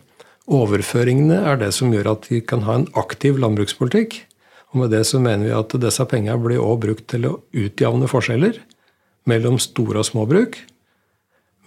overføringene 0.51 1.39
er 1.47 1.59
det 1.61 1.71
som 1.75 1.93
gjør 1.93 2.13
at 2.15 2.27
vi 2.31 2.41
kan 2.43 2.65
ha 2.67 2.79
en 2.79 2.87
aktiv 2.99 3.39
landbrukspolitikk. 3.41 4.19
Og 4.73 4.81
med 4.81 4.93
det 4.95 5.03
så 5.07 5.21
mener 5.21 5.45
vi 5.45 5.55
at 5.55 5.75
disse 5.79 6.05
pengene 6.09 6.39
blir 6.41 6.61
også 6.61 6.81
brukt 6.87 7.07
til 7.13 7.27
å 7.29 7.37
utjevne 7.53 8.09
forskjeller 8.09 8.57
mellom 9.29 9.59
store 9.61 10.01
og 10.01 10.07
små 10.09 10.25
bruk. 10.29 10.57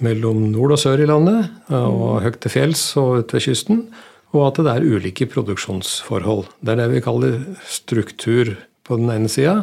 Mellom 0.04 0.50
nord 0.52 0.74
og 0.74 0.80
sør 0.82 1.00
i 1.00 1.08
landet, 1.08 1.48
og 1.72 2.20
høyt 2.24 2.40
til 2.44 2.52
fjells 2.52 2.82
og 3.00 3.22
ute 3.22 3.38
ved 3.38 3.46
kysten. 3.46 3.86
Og 4.34 4.42
at 4.50 4.60
det 4.60 4.74
er 4.74 4.84
ulike 4.84 5.28
produksjonsforhold. 5.30 6.44
Det 6.60 6.74
er 6.74 6.82
det 6.82 6.90
vi 6.92 7.04
kaller 7.04 7.38
struktur 7.64 8.56
på 8.84 8.98
den 9.00 9.08
ene 9.14 9.30
sida, 9.32 9.62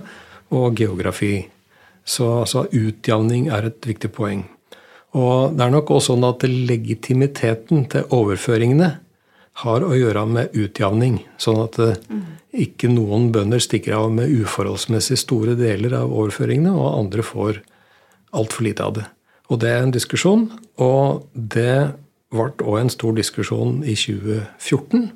og 0.53 0.79
geografi. 0.79 1.49
Så 2.03 2.25
altså, 2.41 2.65
utjevning 2.71 3.51
er 3.53 3.69
et 3.69 3.85
viktig 3.85 4.09
poeng. 4.15 4.47
Og 5.13 5.53
det 5.53 5.67
er 5.67 5.73
nok 5.75 5.91
også 5.93 6.13
sånn 6.13 6.25
at 6.25 6.43
legitimiteten 6.47 7.85
til 7.91 8.07
overføringene 8.15 8.89
har 9.61 9.85
å 9.85 9.93
gjøre 9.93 10.25
med 10.29 10.55
utjevning. 10.57 11.19
Sånn 11.41 11.61
at 11.61 11.77
mm. 11.77 12.21
ikke 12.65 12.89
noen 12.89 13.29
bønder 13.33 13.61
stikker 13.61 13.95
av 13.97 14.13
med 14.15 14.31
uforholdsmessig 14.33 15.19
store 15.21 15.57
deler 15.59 15.93
av 15.99 16.13
overføringene, 16.13 16.73
og 16.73 16.97
andre 16.97 17.25
får 17.25 17.61
altfor 18.33 18.65
lite 18.65 18.87
av 18.87 18.95
det. 18.97 19.05
Og 19.53 19.59
det 19.61 19.69
er 19.69 19.83
en 19.83 19.93
diskusjon, 19.93 20.47
og 20.81 21.27
det 21.33 21.93
ble 22.33 22.49
òg 22.65 22.79
en 22.79 22.93
stor 22.93 23.13
diskusjon 23.17 23.83
i 23.85 23.93
2014, 23.99 25.11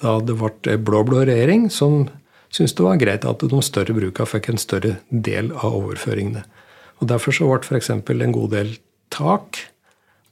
da 0.00 0.16
det 0.24 0.38
ble 0.38 0.78
blå-blå 0.80 1.26
regjering 1.26 1.66
som 1.74 2.06
syntes 2.54 2.76
det 2.78 2.86
var 2.86 3.00
greit 3.00 3.26
at 3.28 3.42
de 3.44 3.62
større 3.66 3.96
bruka 3.96 4.24
fikk 4.28 4.52
en 4.52 4.60
større 4.62 4.94
del 5.10 5.50
av 5.52 5.74
overføringene. 5.82 6.44
Og 6.98 7.10
Derfor 7.10 7.34
så 7.34 7.48
ble 7.50 7.60
f.eks. 7.66 7.90
en 7.92 8.34
god 8.34 8.54
del 8.54 8.72
tak 9.12 9.60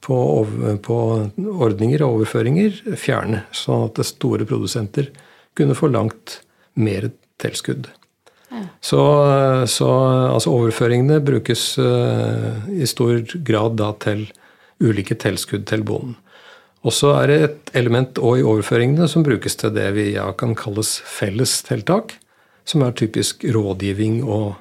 på, 0.07 0.17
på, 0.83 0.97
ordninger 1.59 2.03
og 2.05 2.21
overføringer 2.21 2.95
fjerne, 2.99 3.43
sånn 3.55 3.89
at 3.89 3.99
store 4.07 4.47
produsenter 4.47 5.11
kunne 5.57 5.75
få 5.75 5.89
langt 5.91 6.39
mer 6.79 7.09
tilskudd. 7.41 7.89
Ja. 8.47 8.61
Så, 8.79 9.01
så 9.67 9.89
altså 10.31 10.53
overføringene 10.55 11.19
brukes 11.25 11.73
uh, 11.81 12.63
i 12.71 12.87
stor 12.87 13.19
grad 13.47 13.75
da 13.81 13.91
til 14.05 14.23
ulike 14.79 15.17
tilskudd 15.19 15.67
til 15.67 15.83
bonden. 15.83 16.15
Og 16.85 16.93
så 16.95 17.11
er 17.17 17.27
det 17.27 17.37
et 17.43 17.71
element 17.81 18.19
òg 18.21 18.39
i 18.39 18.45
overføringene 18.47 19.09
som 19.11 19.25
brukes 19.25 19.57
til 19.59 19.73
det 19.75 19.89
vi 19.97 20.11
ja, 20.13 20.29
kan 20.37 20.53
kalles 20.55 21.01
fellestiltak, 21.03 22.13
som 22.67 22.85
er 22.85 22.95
typisk 22.95 23.43
rådgivning 23.43 24.21
og 24.23 24.55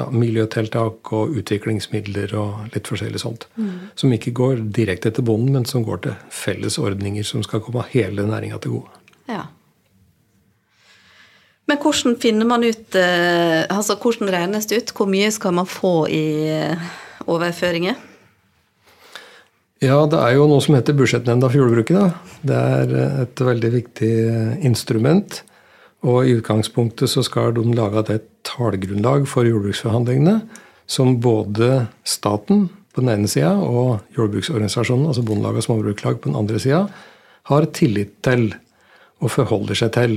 ja, 0.00 0.08
miljøtiltak 0.10 1.12
og 1.16 1.36
utviklingsmidler 1.40 2.34
og 2.40 2.74
litt 2.74 2.88
forskjellig 2.90 3.20
sånt. 3.22 3.46
Mm. 3.60 3.92
Som 4.00 4.16
ikke 4.16 4.34
går 4.36 4.64
direkte 4.74 5.12
til 5.14 5.26
bonden, 5.28 5.54
men 5.58 5.68
som 5.68 5.84
går 5.86 6.04
til 6.06 6.18
felles 6.34 6.80
ordninger 6.80 7.26
som 7.26 7.44
skal 7.46 7.62
komme 7.64 7.84
hele 7.92 8.26
næringa 8.26 8.60
til 8.64 8.78
gode. 8.78 9.00
Ja. 9.30 9.46
Men 11.70 11.78
hvordan 11.78 12.16
finner 12.18 12.48
man 12.50 12.64
ut 12.66 12.96
eh, 12.98 13.62
altså 13.70 13.94
Hvordan 14.00 14.32
regnes 14.34 14.66
det 14.66 14.80
ut? 14.80 14.94
Hvor 14.96 15.06
mye 15.10 15.30
skal 15.30 15.54
man 15.54 15.68
få 15.70 16.08
i 16.10 16.24
eh, 16.50 16.88
overføringer? 17.30 17.98
Ja, 19.80 20.02
det 20.10 20.18
er 20.18 20.34
jo 20.36 20.48
noe 20.50 20.60
som 20.60 20.74
heter 20.76 20.96
Budsjettnemnda 20.98 21.48
for 21.48 21.62
jordbruket. 21.62 21.96
Da. 21.96 22.34
Det 22.50 22.58
er 22.58 22.96
eh, 23.04 23.22
et 23.22 23.44
veldig 23.46 23.70
viktig 23.76 24.12
instrument. 24.66 25.42
Og 26.08 26.26
i 26.26 26.34
utgangspunktet 26.40 27.12
så 27.12 27.22
skal 27.24 27.54
de 27.56 27.64
lage 27.76 28.02
et 28.16 28.39
tallgrunnlag 28.50 29.28
for 29.30 29.48
jordbruksforhandlingene 29.48 30.40
som 30.90 31.16
både 31.22 31.86
staten 32.04 32.68
på 32.90 33.04
den 33.04 33.12
ene 33.12 33.30
sida 33.30 33.52
og 33.62 34.02
jordbruksorganisasjonen, 34.16 35.06
altså 35.10 35.22
Bondelag 35.26 35.60
og 35.60 35.66
Småbruklag 35.66 36.18
på 36.18 36.30
den 36.32 36.38
andre 36.40 36.58
sida, 36.62 36.84
har 37.50 37.68
tillit 37.76 38.16
til 38.26 38.50
og 39.20 39.30
forholder 39.30 39.78
seg 39.78 39.92
til. 39.94 40.16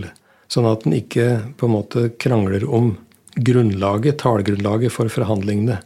Sånn 0.52 0.68
at 0.70 0.86
en 0.88 0.96
ikke 0.98 1.28
på 1.60 1.70
en 1.70 1.76
måte 1.76 2.08
krangler 2.22 2.66
om 2.66 2.96
grunnlaget, 3.34 4.20
tallgrunnlaget 4.22 4.94
for 4.94 5.10
forhandlingene 5.12 5.80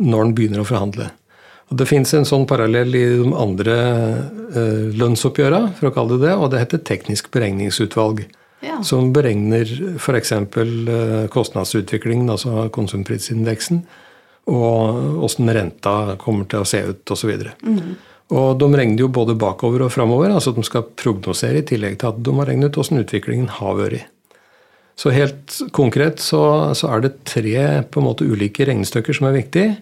når 0.00 0.24
en 0.24 0.34
begynner 0.36 0.62
å 0.62 0.68
forhandle. 0.68 1.10
Og 1.70 1.78
Det 1.78 1.86
fins 1.86 2.10
en 2.18 2.26
sånn 2.26 2.48
parallell 2.50 2.94
i 2.98 3.04
de 3.20 3.30
andre 3.38 3.76
eh, 4.58 4.86
lønnsoppgjørene, 4.98 5.74
for 5.78 5.90
å 5.90 5.94
kalle 5.94 6.18
det 6.18 6.26
det, 6.26 6.34
og 6.34 6.50
det 6.50 6.62
heter 6.64 6.82
teknisk 6.86 7.30
beregningsutvalg. 7.34 8.24
Ja. 8.60 8.82
Som 8.84 9.12
beregner 9.16 9.68
f.eks. 9.96 10.32
Eh, 10.32 11.26
kostnadsutviklingen, 11.32 12.28
altså 12.30 12.68
konsumprisindeksen, 12.74 13.82
og 14.50 15.24
åssen 15.24 15.50
renta 15.54 16.16
kommer 16.20 16.48
til 16.50 16.64
å 16.64 16.68
se 16.68 16.82
ut 16.90 17.12
osv. 17.14 17.32
Mm. 17.64 17.96
Og 18.36 18.60
de 18.60 18.68
regner 18.78 19.02
jo 19.02 19.10
både 19.10 19.34
bakover 19.38 19.86
og 19.86 19.92
framover, 19.94 20.30
altså 20.34 20.52
de 20.54 20.62
skal 20.66 20.86
prognosere 20.98 21.62
i 21.62 21.66
tillegg 21.66 21.98
til 22.00 22.12
at 22.12 22.22
de 22.22 22.34
har 22.36 22.50
regnet 22.50 22.70
ut 22.70 22.82
åssen 22.84 23.00
utviklingen 23.02 23.50
har 23.58 23.78
vært. 23.78 24.08
Så 25.00 25.12
helt 25.14 25.56
konkret 25.72 26.20
så, 26.20 26.42
så, 26.76 26.90
er 26.92 27.06
det 27.06 27.14
tre 27.24 27.62
på 27.88 28.02
en 28.02 28.06
måte 28.10 28.26
ulike 28.28 28.66
regnestykker 28.68 29.16
som 29.16 29.30
er 29.30 29.38
viktige 29.38 29.78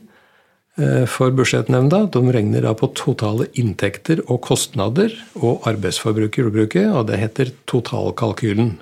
for 1.11 1.35
Budsjettnemnda. 1.35 2.05
De 2.15 2.21
regner 2.33 2.63
da 2.63 2.71
på 2.79 2.87
totale 2.95 3.49
inntekter 3.59 4.21
og 4.29 4.39
kostnader 4.47 5.11
og 5.41 5.67
arbeidsforbruk 5.67 6.39
i 6.39 6.45
jordbruket, 6.45 6.87
og 6.93 7.09
det 7.09 7.19
heter 7.19 7.51
totalkalkylen. 7.71 8.77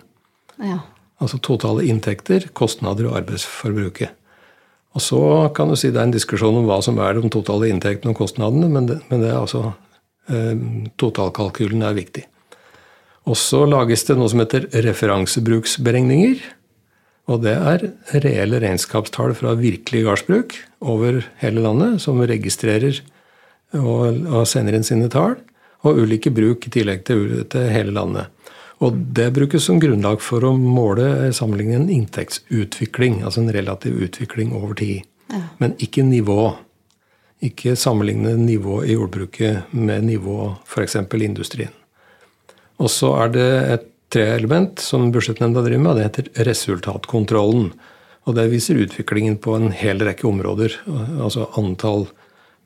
Ja. 0.60 0.82
Altså 1.22 1.40
totale 1.40 1.86
inntekter, 1.88 2.50
kostnader 2.56 3.08
og 3.08 3.16
arbeidsforbruket. 3.22 4.12
Og 4.96 5.04
så 5.04 5.20
kan 5.56 5.68
du 5.68 5.76
si 5.76 5.90
det 5.92 6.00
er 6.00 6.08
en 6.08 6.14
diskusjon 6.14 6.56
om 6.62 6.68
hva 6.68 6.78
som 6.84 6.96
er 7.04 7.18
de 7.18 7.28
totale 7.32 7.68
inntektene 7.68 8.14
og 8.14 8.20
kostnadene, 8.20 8.68
men 8.72 8.88
det, 8.88 8.98
men 9.10 9.20
det 9.20 9.28
er 9.28 9.40
altså 9.42 9.74
eh, 10.32 10.56
Totalkalkylen 11.00 11.84
er 11.84 11.96
viktig. 11.96 12.24
Og 13.26 13.36
så 13.36 13.64
lages 13.68 14.06
det 14.08 14.16
noe 14.16 14.30
som 14.32 14.40
heter 14.40 14.68
referansebruksberegninger. 14.86 16.40
Og 17.26 17.42
det 17.42 17.56
er 17.56 17.88
reelle 18.22 18.60
regnskapstall 18.62 19.34
fra 19.34 19.56
virkelige 19.58 20.06
gardsbruk 20.06 20.54
over 20.86 21.24
hele 21.40 21.64
landet, 21.64 21.98
som 22.04 22.22
registrerer 22.22 23.00
og, 23.74 24.46
sender 24.46 24.76
inn 24.78 24.86
sine 24.86 25.10
tall. 25.10 25.34
Og 25.86 25.98
ulike 26.02 26.30
bruk 26.34 26.66
i 26.66 26.72
tillegg 26.72 27.02
til, 27.06 27.42
til 27.50 27.66
hele 27.70 27.94
landet. 27.94 28.30
Og 28.84 28.96
det 29.16 29.30
brukes 29.36 29.64
som 29.66 29.80
grunnlag 29.80 30.20
for 30.24 30.44
å 30.44 30.52
måle 30.56 31.32
sammenligne 31.34 31.78
en 31.78 31.90
inntektsutvikling, 31.92 33.22
altså 33.24 33.42
en 33.42 33.52
relativ 33.54 33.96
utvikling 34.04 34.52
over 34.56 34.76
tid. 34.76 35.06
Ja. 35.32 35.42
Men 35.62 35.74
ikke 35.82 36.04
nivå. 36.06 36.52
Ikke 37.44 37.76
sammenligne 37.78 38.34
nivå 38.40 38.82
i 38.84 38.94
jordbruket 38.96 39.72
med 39.72 40.06
nivå 40.08 40.54
f.eks. 40.66 40.96
i 40.96 41.24
industrien. 41.24 41.74
Og 42.76 42.92
så 42.92 43.12
er 43.22 43.32
det 43.32 43.50
et 43.74 43.92
tre 44.12 44.26
element 44.36 44.78
som 44.82 45.10
Budsjettnemnda 45.14 45.64
driver 45.64 45.82
med, 45.82 45.96
det 45.96 46.06
heter 46.08 46.44
resultatkontrollen. 46.48 47.70
Og 48.26 48.34
det 48.34 48.48
viser 48.50 48.80
utviklingen 48.82 49.38
på 49.38 49.54
en 49.54 49.70
hel 49.74 50.02
rekke 50.02 50.26
områder. 50.26 50.74
Altså 51.22 51.46
antall 51.58 52.08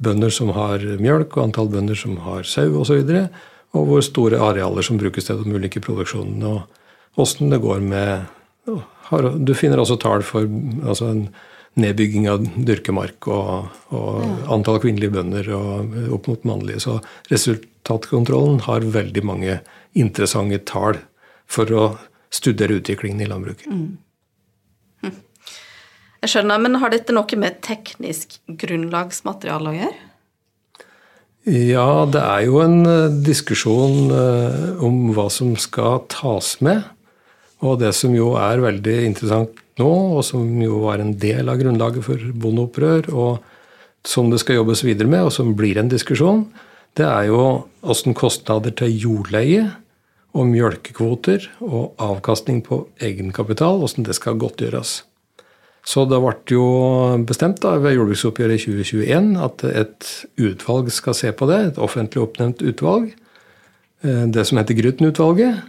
bønder 0.01 0.33
som 0.33 0.55
har 0.57 0.85
mjølk, 1.01 1.37
og 1.37 1.51
antall 1.51 1.69
bønder 1.73 1.99
som 1.99 2.17
har 2.25 2.47
sau 2.49 2.81
osv. 2.81 3.03
Og, 3.03 3.11
så 3.11 3.27
og 3.77 3.87
hvor 3.87 4.03
store 4.03 4.41
arealer 4.43 4.83
som 4.83 4.99
brukes 4.99 5.29
til 5.29 5.43
de 5.45 5.55
ulike 5.55 5.83
produksjonene, 5.85 6.57
og 6.57 7.21
åssen 7.21 7.53
det 7.53 7.61
går 7.63 7.83
med 7.85 8.27
Du 9.47 9.55
finner 9.59 9.81
også 9.83 9.99
tall 9.99 10.23
for 10.23 10.47
altså 10.87 11.11
en 11.11 11.23
nedbygging 11.81 12.29
av 12.31 12.45
dyrkemark 12.67 13.27
og, 13.31 13.71
og 13.95 14.23
ja. 14.23 14.31
antall 14.55 14.81
kvinnelige 14.83 15.15
bønder 15.15 15.51
og 15.55 15.95
opp 16.17 16.29
mot 16.31 16.47
mannlige. 16.47 16.83
Så 16.83 16.99
resultatkontrollen 17.31 18.61
har 18.67 18.87
veldig 18.87 19.25
mange 19.27 19.61
interessante 19.99 20.61
tall 20.67 20.99
for 21.51 21.75
å 21.75 21.89
studere 22.31 22.79
utviklingen 22.79 23.25
i 23.25 23.29
landbruket. 23.31 23.67
Mm. 23.67 23.99
Hm. 25.03 25.17
Jeg 26.21 26.35
skjønner, 26.35 26.63
men 26.63 26.79
Har 26.83 26.93
dette 26.93 27.17
noe 27.17 27.41
med 27.41 27.59
teknisk 27.67 28.39
grunnlagsmateriale 28.47 29.73
å 29.73 29.79
gjøre? 29.81 30.07
Ja, 31.49 32.05
det 32.05 32.21
er 32.21 32.43
jo 32.45 32.59
en 32.61 32.83
eh, 32.85 33.15
diskusjon 33.25 34.13
eh, 34.13 34.83
om 34.85 35.09
hva 35.17 35.31
som 35.33 35.55
skal 35.57 36.03
tas 36.13 36.59
med. 36.61 36.85
Og 37.65 37.79
det 37.81 37.95
som 37.97 38.13
jo 38.15 38.35
er 38.41 38.61
veldig 38.61 38.97
interessant 39.09 39.57
nå, 39.81 39.89
og 40.19 40.25
som 40.25 40.45
jo 40.61 40.83
var 40.85 41.01
en 41.01 41.15
del 41.21 41.49
av 41.49 41.57
grunnlaget 41.61 42.05
for 42.05 42.21
bondeopprør, 42.43 43.09
og 43.17 43.41
som 44.07 44.29
det 44.33 44.43
skal 44.43 44.61
jobbes 44.61 44.85
videre 44.85 45.09
med, 45.09 45.27
og 45.27 45.33
som 45.33 45.55
blir 45.57 45.81
en 45.81 45.89
diskusjon, 45.89 46.45
det 46.97 47.07
er 47.09 47.31
jo 47.31 47.41
åssen 47.81 48.17
kostnader 48.17 48.75
til 48.77 48.93
jordleie 49.01 49.71
og 50.37 50.47
mjølkekvoter 50.51 51.49
og 51.67 51.95
avkastning 52.01 52.61
på 52.67 52.85
egenkapital, 53.03 53.83
åssen 53.83 54.07
det 54.07 54.15
skal 54.19 54.39
godtgjøres. 54.41 55.01
Så 55.87 56.05
det 56.07 56.21
ble 56.21 56.35
jo 56.53 56.65
bestemt 57.27 57.63
da, 57.65 57.75
ved 57.81 57.97
jordbruksoppgjøret 57.97 58.61
i 58.61 58.65
2021 58.85 59.31
at 59.47 59.65
et 59.71 60.11
utvalg 60.39 60.91
skal 60.93 61.17
se 61.17 61.33
på 61.33 61.49
det. 61.51 61.61
Et 61.71 61.83
offentlig 61.83 62.23
oppnevnt 62.23 62.63
utvalg. 62.63 63.11
eh, 64.05 64.27
det 64.29 64.47
som 64.47 64.61
heter 64.61 64.77
Grytten-utvalget. 64.77 65.63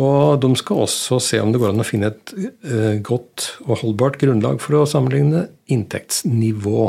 Og 0.00 0.40
de 0.40 0.54
skal 0.56 0.84
også 0.84 1.18
se 1.20 1.40
om 1.42 1.52
det 1.52 1.60
går 1.60 1.72
an 1.72 1.82
å 1.82 1.88
finne 1.88 2.12
et 2.12 2.34
eh, 2.36 3.00
godt 3.02 3.56
og 3.66 3.80
holdbart 3.82 4.20
grunnlag 4.20 4.60
for 4.62 4.78
å 4.78 4.88
sammenligne 4.88 5.48
inntektsnivå. 5.72 6.84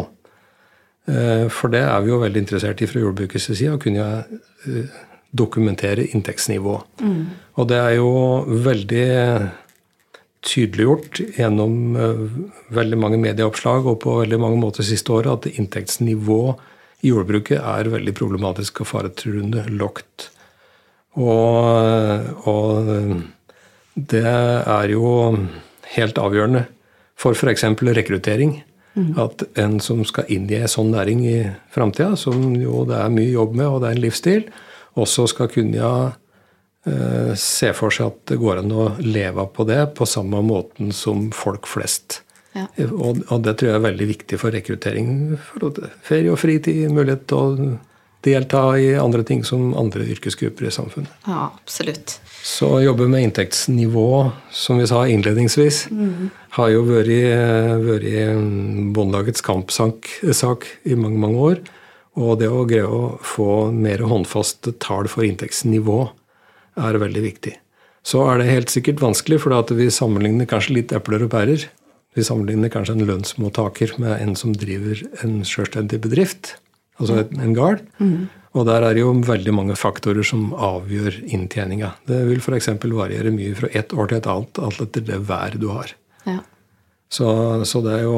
Eh, 1.09 1.47
for 1.49 1.73
det 1.73 1.81
er 1.87 2.03
vi 2.03 2.13
jo 2.13 2.21
veldig 2.21 2.43
interessert 2.43 2.83
i 2.83 2.87
fra 2.91 3.01
jordbrukets 3.01 3.49
side, 3.49 3.73
å 3.73 3.81
kunne 3.81 4.05
dokumentere 5.31 6.05
inntektsnivå. 6.11 6.75
Mm. 7.01 7.25
Og 7.59 7.67
det 7.71 7.79
er 7.79 7.95
jo 7.97 8.11
veldig 8.65 9.07
tydeliggjort 10.41 11.21
gjennom 11.37 11.95
veldig 12.73 12.97
mange 12.99 13.19
medieoppslag 13.21 13.85
og 13.85 13.99
på 14.03 14.17
veldig 14.23 14.39
mange 14.41 14.59
måter 14.59 14.85
siste 14.85 15.13
året 15.13 15.31
at 15.47 15.53
inntektsnivå 15.53 16.41
i 17.01 17.11
jordbruket 17.11 17.61
er 17.61 17.89
veldig 17.93 18.13
problematisk 18.17 18.83
og 18.83 18.89
faretruende 18.91 19.65
lågt. 19.73 20.29
Og, 21.19 22.47
og, 22.47 22.91
det 23.93 24.23
er 24.23 24.91
jo 24.93 25.07
helt 25.97 26.19
avgjørende 26.21 26.65
for 27.19 27.35
f.eks. 27.35 27.65
rekruttering. 27.97 28.61
Mm. 28.95 29.13
At 29.23 29.43
en 29.59 29.79
som 29.83 30.03
skal 30.07 30.27
inn 30.31 30.49
i 30.51 30.59
en 30.59 30.71
sånn 30.71 30.91
næring 30.91 31.23
i 31.27 31.37
framtida, 31.71 32.15
som 32.19 32.53
jo 32.59 32.83
det 32.87 32.97
er 32.99 33.13
mye 33.13 33.31
jobb 33.31 33.55
med, 33.55 33.67
og 33.67 33.81
det 33.81 33.89
er 33.89 33.97
en 33.97 34.03
livsstil, 34.03 34.45
også 34.99 35.27
skal 35.31 35.51
kunne 35.51 35.91
eh, 36.87 37.31
se 37.39 37.71
for 37.77 37.93
seg 37.93 38.11
at 38.11 38.33
det 38.33 38.39
går 38.41 38.63
an 38.63 38.73
å 38.73 38.89
leve 39.03 39.47
på 39.55 39.67
det 39.69 39.85
på 39.97 40.07
samme 40.09 40.41
måten 40.45 40.91
som 40.95 41.29
folk 41.35 41.69
flest. 41.69 42.21
Ja. 42.57 42.65
Og, 42.89 43.21
og, 43.29 43.37
det 43.45 43.55
tror 43.59 43.71
jeg 43.71 43.77
er 43.77 43.85
veldig 43.85 44.09
viktig 44.09 44.41
for 44.41 44.51
rekruttering. 44.51 45.37
For 45.53 45.71
ferie 46.03 46.33
og 46.33 46.41
fritid, 46.41 46.89
mulighet 46.91 47.23
til 47.31 47.39
å 47.39 47.77
delta 48.21 48.63
i 48.77 48.91
andre 49.01 49.23
ting 49.25 49.41
som 49.47 49.71
andre 49.79 50.05
yrkesgrupper 50.13 50.67
i 50.67 50.73
samfunnet. 50.73 51.13
Ja, 51.25 51.47
absolutt. 51.49 52.19
Så 52.45 52.69
å 52.75 52.81
jobbe 52.83 53.07
med 53.09 53.25
inntektsnivå, 53.25 54.09
som 54.53 54.81
vi 54.81 54.87
sa 54.89 55.05
innledningsvis, 55.09 55.87
mm. 55.89 56.29
har 56.57 56.73
jo 56.73 56.83
vært, 56.89 57.13
vært 57.87 58.91
Bondelagets 58.93 59.45
kampsak 59.45 60.11
i 60.21 60.97
mange, 60.97 61.17
mange 61.21 61.47
år. 61.47 61.63
Og 62.19 62.39
det 62.41 62.49
å 62.51 62.65
greie 62.67 62.87
å 62.87 63.17
få 63.23 63.71
mer 63.71 64.03
håndfaste 64.03 64.73
tall 64.83 65.07
for 65.11 65.23
inntektsnivå 65.27 65.99
er 66.81 66.99
veldig 66.99 67.23
viktig. 67.23 67.53
Så 68.03 68.23
er 68.27 68.41
det 68.41 68.49
helt 68.49 68.73
sikkert 68.73 69.03
vanskelig, 69.03 69.43
for 69.43 69.75
vi 69.77 69.87
sammenligner 69.93 70.49
kanskje 70.49 70.79
litt 70.79 70.95
epler 70.95 71.23
og 71.27 71.31
pærer. 71.31 71.67
Vi 72.17 72.25
sammenligner 72.27 72.71
kanskje 72.73 72.97
en 72.97 73.07
lønnsmottaker 73.07 73.93
med 74.01 74.17
en 74.17 74.35
som 74.35 74.55
driver 74.57 74.99
en 75.23 75.41
selvstendig 75.47 76.01
bedrift 76.03 76.55
altså 77.01 77.25
en 77.41 77.55
gard. 77.57 77.83
Mm. 78.01 78.29
Og 78.51 78.67
der 78.67 78.83
er 78.83 78.95
det 78.95 79.03
jo 79.03 79.13
veldig 79.25 79.53
mange 79.55 79.77
faktorer 79.79 80.25
som 80.27 80.49
avgjør 80.51 81.21
inntjeninga. 81.23 81.93
Det 82.09 82.19
vil 82.27 82.41
f.eks. 82.43 82.73
variere 82.83 83.31
mye 83.33 83.55
fra 83.57 83.71
ett 83.71 83.95
år 83.95 84.11
til 84.11 84.19
et 84.19 84.31
annet, 84.33 84.59
alt 84.59 84.81
etter 84.83 85.05
det 85.07 85.21
været 85.29 85.61
du 85.61 85.69
har. 85.71 85.93
Ja. 86.27 86.41
Så, 87.11 87.27
så, 87.67 87.81
det 87.83 87.97
er 87.97 88.05
jo 88.05 88.17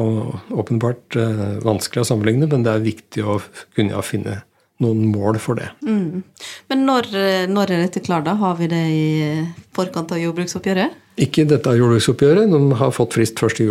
åpenbart 0.54 1.16
eh, 1.18 1.46
vanskelig 1.64 2.04
å 2.04 2.08
sammenligne, 2.12 2.46
men 2.50 2.62
det 2.62 2.74
er 2.74 2.84
viktig 2.84 3.24
å 3.26 3.40
kunne 3.74 4.02
finne 4.06 4.42
noen 4.82 5.08
mål 5.10 5.38
for 5.42 5.58
det. 5.58 5.68
Mm. 5.86 6.22
Men 6.70 6.84
når, 6.86 7.08
når, 7.50 7.72
er 7.74 7.84
dette 7.86 8.02
klart, 8.04 8.26
da? 8.28 8.36
Har 8.38 8.56
vi 8.58 8.68
det 8.70 8.84
i 8.90 9.04
forkant 9.74 10.14
av 10.14 10.22
jordbruksoppgjøret? 10.22 10.94
Ikke 11.26 11.46
dette 11.46 11.74
jordbruksoppgjøret. 11.78 12.50
De 12.50 12.78
har 12.80 12.94
fått 12.94 13.14
frist 13.18 13.38
1.7, 13.38 13.62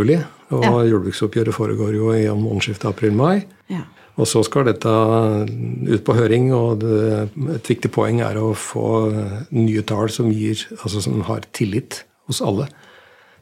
og 0.54 0.64
ja. 0.64 0.72
jordbruksoppgjøret 0.92 1.56
foregår 1.56 1.98
jo 1.98 2.14
i 2.16 2.24
månedsskiftet 2.28 2.92
april-mai. 2.92 3.44
Ja. 3.72 3.84
Og 4.20 4.30
så 4.30 4.44
skal 4.46 4.68
dette 4.70 4.92
ut 5.90 6.04
på 6.06 6.16
høring, 6.16 6.52
og 6.56 6.84
det, 6.84 7.30
et 7.56 7.70
viktig 7.72 7.90
poeng 7.94 8.22
er 8.24 8.38
å 8.40 8.52
få 8.58 8.88
nye 9.56 9.84
tall 9.90 10.12
som, 10.14 10.30
gir, 10.32 10.62
altså 10.78 11.02
som 11.04 11.24
har 11.28 11.48
tillit 11.56 12.04
hos 12.30 12.44
alle. 12.46 12.70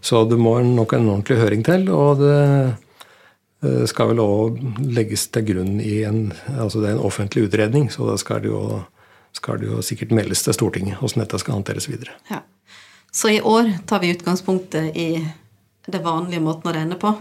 Så 0.01 0.24
det 0.25 0.38
må 0.41 0.55
nok 0.65 0.96
en 0.98 1.10
ordentlig 1.10 1.38
høring 1.41 1.65
til. 1.65 1.86
Og 1.93 2.22
det 2.22 2.38
eh, 3.63 3.84
skal 3.89 4.12
vel 4.12 4.23
òg 4.23 4.62
legges 4.82 5.28
til 5.34 5.45
grunn 5.52 5.78
i 5.84 6.02
en 6.08 6.32
altså 6.56 6.82
det 6.82 6.91
er 6.91 6.97
en 6.97 7.06
offentlig 7.06 7.45
utredning, 7.49 7.91
så 7.93 8.10
da 8.10 8.17
skal 8.21 8.41
det 8.43 8.49
jo, 8.49 8.82
skal 9.38 9.62
det 9.62 9.69
jo 9.69 9.84
sikkert 9.86 10.15
meldes 10.17 10.41
til 10.45 10.58
Stortinget 10.58 10.97
hvordan 11.02 11.26
dette 11.26 11.41
skal 11.43 11.60
håndteres 11.60 11.89
videre. 11.91 12.17
Ja. 12.32 12.41
Så 13.12 13.30
i 13.30 13.41
år 13.43 13.69
tar 13.86 14.02
vi 14.02 14.13
utgangspunktet 14.15 14.97
i 14.97 15.10
det 15.86 16.02
vanlige 16.04 16.41
måten 16.43 16.71
å 16.71 16.76
regne 16.76 16.97
på? 16.99 17.13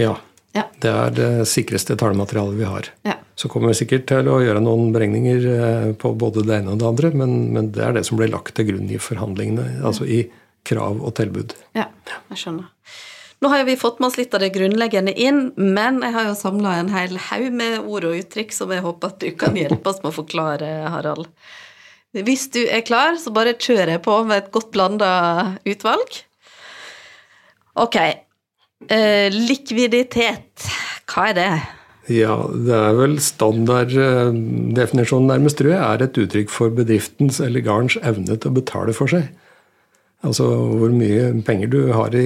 Ja. 0.00 0.16
Ja. 0.54 0.68
Det 0.78 0.90
er 0.90 1.14
det 1.14 1.30
sikreste 1.50 1.96
tallmaterialet 1.98 2.58
vi 2.58 2.66
har. 2.68 2.88
Ja. 3.02 3.16
Så 3.34 3.48
kommer 3.50 3.72
vi 3.72 3.80
sikkert 3.80 4.04
til 4.06 4.28
å 4.30 4.38
gjøre 4.42 4.60
noen 4.62 4.92
beregninger 4.94 5.46
eh, 5.50 5.88
på 5.98 6.12
både 6.18 6.44
det 6.46 6.60
ene 6.60 6.74
og 6.74 6.78
det 6.82 6.86
andre, 6.86 7.10
men, 7.18 7.32
men 7.56 7.72
det 7.74 7.82
er 7.82 7.96
det 7.96 8.04
som 8.06 8.20
ble 8.20 8.28
lagt 8.30 8.54
til 8.54 8.68
grunn 8.68 8.86
i 8.86 9.00
forhandlingene, 9.02 9.80
altså 9.82 10.06
i 10.06 10.20
krav 10.66 11.00
og 11.00 11.14
tilbud. 11.18 11.56
Ja, 11.76 11.90
jeg 12.32 12.40
skjønner. 12.40 12.70
Nå 13.42 13.50
har 13.52 13.66
vi 13.68 13.76
fått 13.76 13.98
med 14.00 14.08
oss 14.08 14.16
litt 14.16 14.32
av 14.36 14.40
det 14.40 14.54
grunnleggende 14.54 15.12
inn, 15.20 15.50
men 15.60 16.00
jeg 16.04 16.14
har 16.14 16.30
jo 16.30 16.36
samla 16.38 16.78
en 16.80 16.92
hel 16.94 17.18
haug 17.28 17.50
med 17.52 17.82
ord 17.82 18.06
og 18.08 18.16
uttrykk 18.22 18.54
som 18.56 18.72
jeg 18.72 18.84
håper 18.84 19.12
at 19.12 19.20
du 19.20 19.28
kan 19.36 19.58
hjelpe 19.58 19.90
oss 19.90 20.00
med 20.00 20.14
å 20.14 20.18
forklare, 20.22 20.70
Harald. 20.94 21.28
Hvis 22.14 22.46
du 22.54 22.62
er 22.62 22.84
klar, 22.86 23.18
så 23.20 23.34
bare 23.34 23.56
kjører 23.58 23.96
jeg 23.96 24.04
på 24.06 24.20
med 24.24 24.38
et 24.38 24.52
godt 24.54 24.70
blanda 24.72 25.10
utvalg. 25.66 26.22
Ok, 27.74 27.98
Eh, 28.92 29.32
likviditet, 29.32 30.66
hva 31.08 31.30
er 31.30 31.34
det? 31.38 31.46
Ja, 32.12 32.34
det 32.52 32.74
er 32.76 32.92
vel 32.98 33.14
standarddefinisjonen 33.22 35.30
nærmest, 35.30 35.56
tror 35.60 35.70
jeg, 35.72 35.80
er 35.80 36.02
et 36.04 36.18
uttrykk 36.20 36.50
for 36.52 36.68
bedriftens 36.74 37.40
eller 37.40 37.64
gardens 37.64 37.96
evne 38.02 38.36
til 38.36 38.50
å 38.50 38.58
betale 38.58 38.92
for 38.96 39.06
seg. 39.08 39.22
Altså 40.24 40.46
hvor 40.48 40.92
mye 40.94 41.28
penger 41.44 41.70
du 41.72 41.80
har 41.92 42.14
i, 42.16 42.24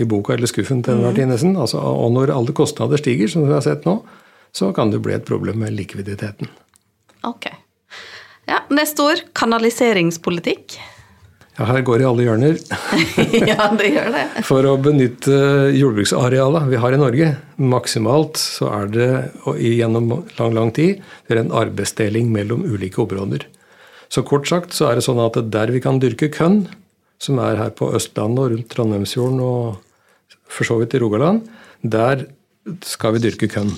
i 0.00 0.08
boka 0.08 0.34
eller 0.34 0.48
skuffen 0.50 0.82
til 0.84 0.96
enhver 0.96 1.16
tid, 1.18 1.28
nesten. 1.28 1.56
Altså, 1.60 1.80
og 1.80 2.10
når 2.14 2.32
alle 2.34 2.56
kostnader 2.56 3.00
stiger, 3.00 3.28
som 3.28 3.44
vi 3.44 3.52
har 3.52 3.64
sett 3.64 3.84
nå, 3.88 3.98
så 4.56 4.72
kan 4.76 4.92
det 4.92 5.02
bli 5.04 5.12
et 5.16 5.26
problem 5.28 5.60
med 5.60 5.76
likviditeten. 5.76 6.48
Ok. 7.28 7.50
Ja, 8.46 8.62
Neste 8.72 9.02
ord 9.02 9.24
kanaliseringspolitikk. 9.36 10.78
Ja, 11.56 11.64
her 11.70 11.80
går 11.88 11.98
det 11.98 12.04
i 12.04 12.08
alle 12.08 12.24
hjørner. 12.26 12.56
ja, 13.50 13.68
det 13.80 13.90
gjør 13.94 14.10
det. 14.12 14.24
For 14.48 14.68
å 14.68 14.74
benytte 14.80 15.36
jordbruksarealet 15.72 16.68
vi 16.68 16.80
har 16.80 16.94
i 16.94 17.00
Norge, 17.00 17.30
maksimalt 17.56 18.40
så 18.40 18.68
er 18.82 18.90
det 18.92 19.10
gjennom 19.64 20.10
lang, 20.36 20.56
lang 20.56 20.72
tid 20.76 21.00
det 21.26 21.36
er 21.36 21.42
en 21.42 21.54
arbeidsdeling 21.56 22.28
mellom 22.32 22.64
ulike 22.68 23.00
områder. 23.06 23.48
Så 24.12 24.22
kort 24.22 24.46
sagt 24.48 24.76
så 24.76 24.90
er 24.90 24.98
det 24.98 25.06
sånn 25.08 25.22
at 25.24 25.38
der 25.50 25.72
vi 25.74 25.80
kan 25.82 25.98
dyrke 26.02 26.28
kønn, 26.32 26.66
som 27.22 27.40
er 27.42 27.58
her 27.60 27.72
på 27.76 27.90
Østlandet 27.96 28.42
og 28.42 28.52
rundt 28.52 28.70
Trondheimsfjorden 28.72 29.42
og 29.44 29.82
for 30.46 30.68
så 30.68 30.76
vidt 30.80 30.94
i 30.94 31.00
Rogaland, 31.02 31.46
der 31.82 32.26
skal 32.86 33.16
vi 33.16 33.22
dyrke 33.24 33.48
kønn. 33.50 33.72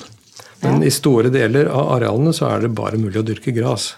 Men 0.63 0.83
ja. 0.83 0.89
i 0.89 0.95
store 0.95 1.31
deler 1.33 1.71
av 1.71 1.93
arealene 1.99 2.35
så 2.35 2.49
er 2.51 2.65
det 2.65 2.75
bare 2.77 3.01
mulig 3.01 3.21
å 3.21 3.27
dyrke 3.27 3.55
gras. 3.55 3.93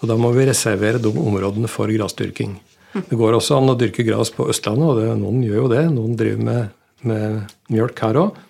Og 0.00 0.10
da 0.10 0.16
må 0.20 0.30
vi 0.36 0.46
reservere 0.46 1.00
de 1.02 1.10
områdene 1.10 1.70
for 1.70 1.90
grasdyrking. 1.90 2.54
Det 2.96 3.18
går 3.18 3.36
også 3.36 3.58
an 3.58 3.72
å 3.72 3.76
dyrke 3.78 4.04
gras 4.06 4.30
på 4.32 4.46
Østlandet, 4.52 4.86
og 4.86 5.00
det, 5.00 5.10
noen 5.20 5.42
gjør 5.44 5.64
jo 5.64 5.72
det. 5.72 5.82
Noen 5.92 6.16
driver 6.18 6.46
med, 6.46 6.76
med 7.08 7.56
mjølk 7.72 8.02
her 8.04 8.20
òg, 8.22 8.40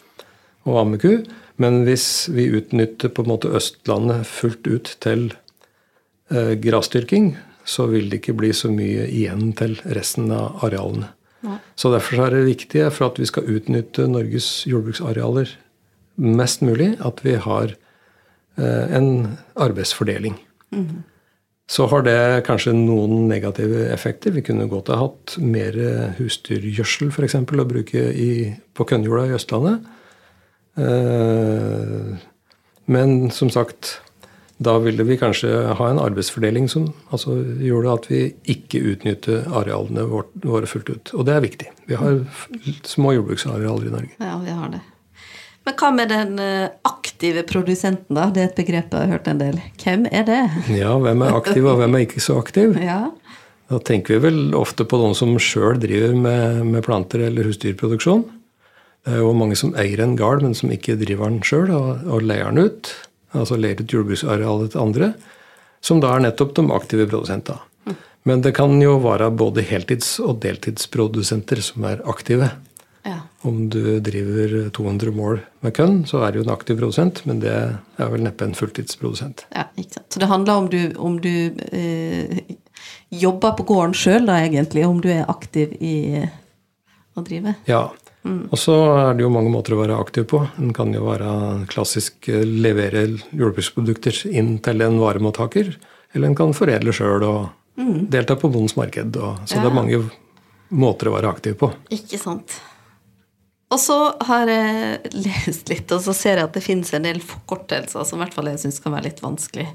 og 0.66 0.80
ammeku. 0.82 1.10
Men 1.62 1.82
hvis 1.86 2.26
vi 2.34 2.50
utnytter 2.58 3.10
på 3.14 3.24
en 3.24 3.32
måte 3.32 3.50
Østlandet 3.56 4.28
fullt 4.28 4.68
ut 4.68 4.92
til 5.02 5.30
eh, 6.30 6.54
grasdyrking, 6.60 7.32
så 7.66 7.88
vil 7.90 8.10
det 8.10 8.20
ikke 8.22 8.36
bli 8.38 8.52
så 8.54 8.70
mye 8.72 9.08
igjen 9.10 9.50
til 9.58 9.76
resten 9.96 10.30
av 10.34 10.62
arealene. 10.66 11.10
Nei. 11.46 11.58
Så 11.78 11.90
Derfor 11.92 12.24
er 12.24 12.34
det 12.34 12.46
viktig 12.46 12.86
for 12.94 13.10
at 13.10 13.18
vi 13.20 13.26
skal 13.28 13.48
utnytte 13.58 14.06
Norges 14.10 14.48
jordbruksarealer 14.70 15.50
mest 16.16 16.62
mulig, 16.64 16.94
at 17.04 17.20
vi 17.26 17.36
har 17.42 17.74
eh, 18.56 18.96
en 18.96 19.36
arbeidsfordeling. 19.54 20.38
Mm 20.72 20.86
-hmm. 20.86 21.02
Så 21.68 21.86
har 21.86 22.02
det 22.02 22.44
kanskje 22.46 22.72
noen 22.72 23.28
negative 23.28 23.88
effekter. 23.90 24.30
Vi 24.30 24.42
kunne 24.42 24.68
godt 24.68 24.88
ha 24.88 24.96
hatt 25.00 25.34
mer 25.42 25.74
husdyrgjødsel 26.18 27.10
f.eks. 27.10 27.34
å 27.34 27.64
bruke 27.64 27.98
i, 28.14 28.54
på 28.74 28.84
kønnjorda 28.84 29.26
i 29.26 29.34
Østlandet. 29.34 29.80
Eh, 30.78 32.16
men 32.86 33.30
som 33.34 33.50
sagt, 33.50 33.96
da 34.56 34.78
ville 34.80 35.04
vi 35.04 35.18
kanskje 35.20 35.50
ha 35.76 35.88
en 35.90 36.00
arbeidsfordeling 36.00 36.68
som 36.72 36.88
altså, 37.12 37.36
gjorde 37.60 37.92
at 37.92 38.06
vi 38.08 38.20
ikke 38.54 38.80
utnytter 38.92 39.44
arealene 39.52 40.06
våre 40.08 40.68
fullt 40.70 40.92
ut. 40.94 41.12
Og 41.12 41.26
det 41.28 41.34
er 41.36 41.42
viktig. 41.44 41.70
Vi 41.90 41.98
har 42.00 42.22
små 42.88 43.12
jordbruksarealer 43.18 43.90
i 43.90 43.92
Norge. 43.92 44.14
Ja, 44.16 44.38
vi 44.40 44.54
har 44.56 44.70
det. 44.72 44.80
Men 45.66 45.74
hva 45.80 45.90
med 45.92 46.12
den 46.14 46.38
eh, 46.38 46.70
aktive 46.86 47.42
produsenten, 47.48 48.14
da? 48.16 48.28
Det 48.30 48.42
er 48.42 48.48
et 48.52 48.60
begrep 48.60 48.92
jeg 48.94 49.02
har 49.02 49.16
hørt 49.16 49.28
en 49.28 49.40
del. 49.42 49.58
Hvem 49.82 50.06
er 50.14 50.24
det? 50.28 50.42
Ja, 50.78 50.94
hvem 51.02 51.24
er 51.26 51.36
aktiv, 51.36 51.66
og 51.66 51.80
hvem 51.82 51.98
er 51.98 52.06
ikke 52.06 52.24
så 52.24 52.38
aktiv? 52.40 52.78
Ja. 52.86 53.02
Da 53.66 53.80
tenker 53.82 54.14
vi 54.14 54.28
vel 54.28 54.54
ofte 54.54 54.84
på 54.86 54.98
noen 55.00 55.16
som 55.18 55.32
sjøl 55.42 55.80
driver 55.82 56.12
med, 56.14 56.60
med, 56.68 56.84
planter 56.86 57.24
eller 57.26 57.48
husdyrproduksjon. 57.48 58.22
Det 59.02 59.16
er 59.16 59.24
jo 59.24 59.32
mange 59.34 59.58
som 59.58 59.72
eier 59.74 60.04
en 60.04 60.14
gard, 60.18 60.44
men 60.46 60.54
som 60.54 60.70
ikke 60.70 60.94
driver 61.00 61.32
den 61.32 61.42
sjøl, 61.42 61.72
og, 61.74 62.04
og 62.06 62.22
leier 62.22 62.54
den 62.54 62.70
ut. 62.70 62.92
Altså 63.36 63.58
leiret 63.60 63.92
jordbruksarealet 63.92 64.72
til 64.72 64.80
andre. 64.82 65.14
som 65.80 66.00
da 66.00 66.16
er 66.16 66.24
nettopp 66.24 66.54
de 66.56 66.64
aktive 66.74 67.06
produsentene. 67.06 67.60
Men 68.26 68.40
det 68.42 68.56
kan 68.56 68.72
jo 68.82 68.96
være 68.98 69.30
både 69.30 69.62
heltids- 69.62 70.16
og 70.18 70.40
deltidsprodusenter 70.42 71.60
som 71.62 71.84
er 71.86 72.00
aktive. 72.10 72.48
Ja. 73.06 73.20
Om 73.46 73.68
du 73.70 74.00
driver 74.02 74.70
200 74.74 75.12
mål 75.14 75.38
med 75.62 75.74
kønn, 75.76 76.00
så 76.10 76.24
er 76.26 76.34
du 76.34 76.40
en 76.40 76.50
aktiv 76.50 76.74
produsent, 76.80 77.20
men 77.28 77.38
det 77.44 77.52
er 77.54 78.10
vel 78.10 78.24
neppe 78.26 78.48
en 78.48 78.56
fulltidsprodusent. 78.58 79.44
ja, 79.54 79.68
ikke 79.78 80.00
sant. 80.00 80.08
Så 80.10 80.18
det 80.18 80.28
handler 80.32 80.54
om 80.54 80.66
du, 80.72 80.80
om 80.98 81.20
du 81.22 81.54
eh, 81.70 82.40
jobber 83.14 83.54
på 83.54 83.68
gården 83.70 83.94
sjøl, 83.94 84.26
da, 84.26 84.40
egentlig. 84.42 84.86
Om 84.86 84.98
du 85.00 85.08
er 85.14 85.30
aktiv 85.30 85.76
i 85.78 85.94
eh, 86.24 86.34
å 87.14 87.22
drive. 87.22 87.54
Ja. 87.70 87.84
Og 88.26 88.58
så 88.58 88.74
er 88.96 89.16
det 89.16 89.24
jo 89.24 89.32
mange 89.32 89.52
måter 89.52 89.76
å 89.76 89.80
være 89.80 89.98
aktiv 90.00 90.26
på. 90.30 90.40
En 90.60 90.72
kan 90.76 90.92
jo 90.94 91.04
være 91.06 91.66
klassisk 91.70 92.28
eh, 92.32 92.44
levere 92.46 93.06
jordbruksprodukter 93.30 94.24
inn 94.32 94.56
til 94.64 94.82
en 94.86 94.98
varemottaker. 95.02 95.74
Eller 96.14 96.30
en 96.30 96.38
kan 96.38 96.54
foredle 96.56 96.94
sjøl 96.96 97.26
og 97.26 97.40
delta 98.12 98.38
på 98.40 98.48
bondens 98.48 98.76
marked. 98.78 99.18
Så 99.44 99.60
det 99.60 99.68
er 99.68 99.74
mange 99.74 100.00
måter 100.74 101.10
å 101.10 101.16
være 101.16 101.30
aktiv 101.30 101.58
på. 101.60 101.70
Ikke 101.94 102.18
sant. 102.20 102.58
Og 103.74 103.80
så 103.82 103.96
har 104.28 104.50
jeg 104.50 105.14
lest 105.26 105.72
litt, 105.72 105.90
og 105.90 106.02
så 106.04 106.14
ser 106.14 106.38
jeg 106.38 106.46
at 106.46 106.54
det 106.54 106.62
finnes 106.62 106.92
en 106.94 107.06
del 107.06 107.18
forkortelser 107.24 108.06
som 108.06 108.20
i 108.20 108.24
hvert 108.24 108.36
fall 108.36 108.50
jeg 108.52 108.62
syns 108.62 108.78
kan 108.82 108.94
være 108.94 109.08
litt 109.08 109.22
vanskelig. 109.24 109.66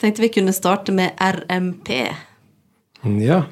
Tenkte 0.00 0.22
vi 0.22 0.30
kunne 0.36 0.54
starte 0.54 0.94
med 0.94 1.18
RMP. 1.18 1.90
Ja. 3.22 3.44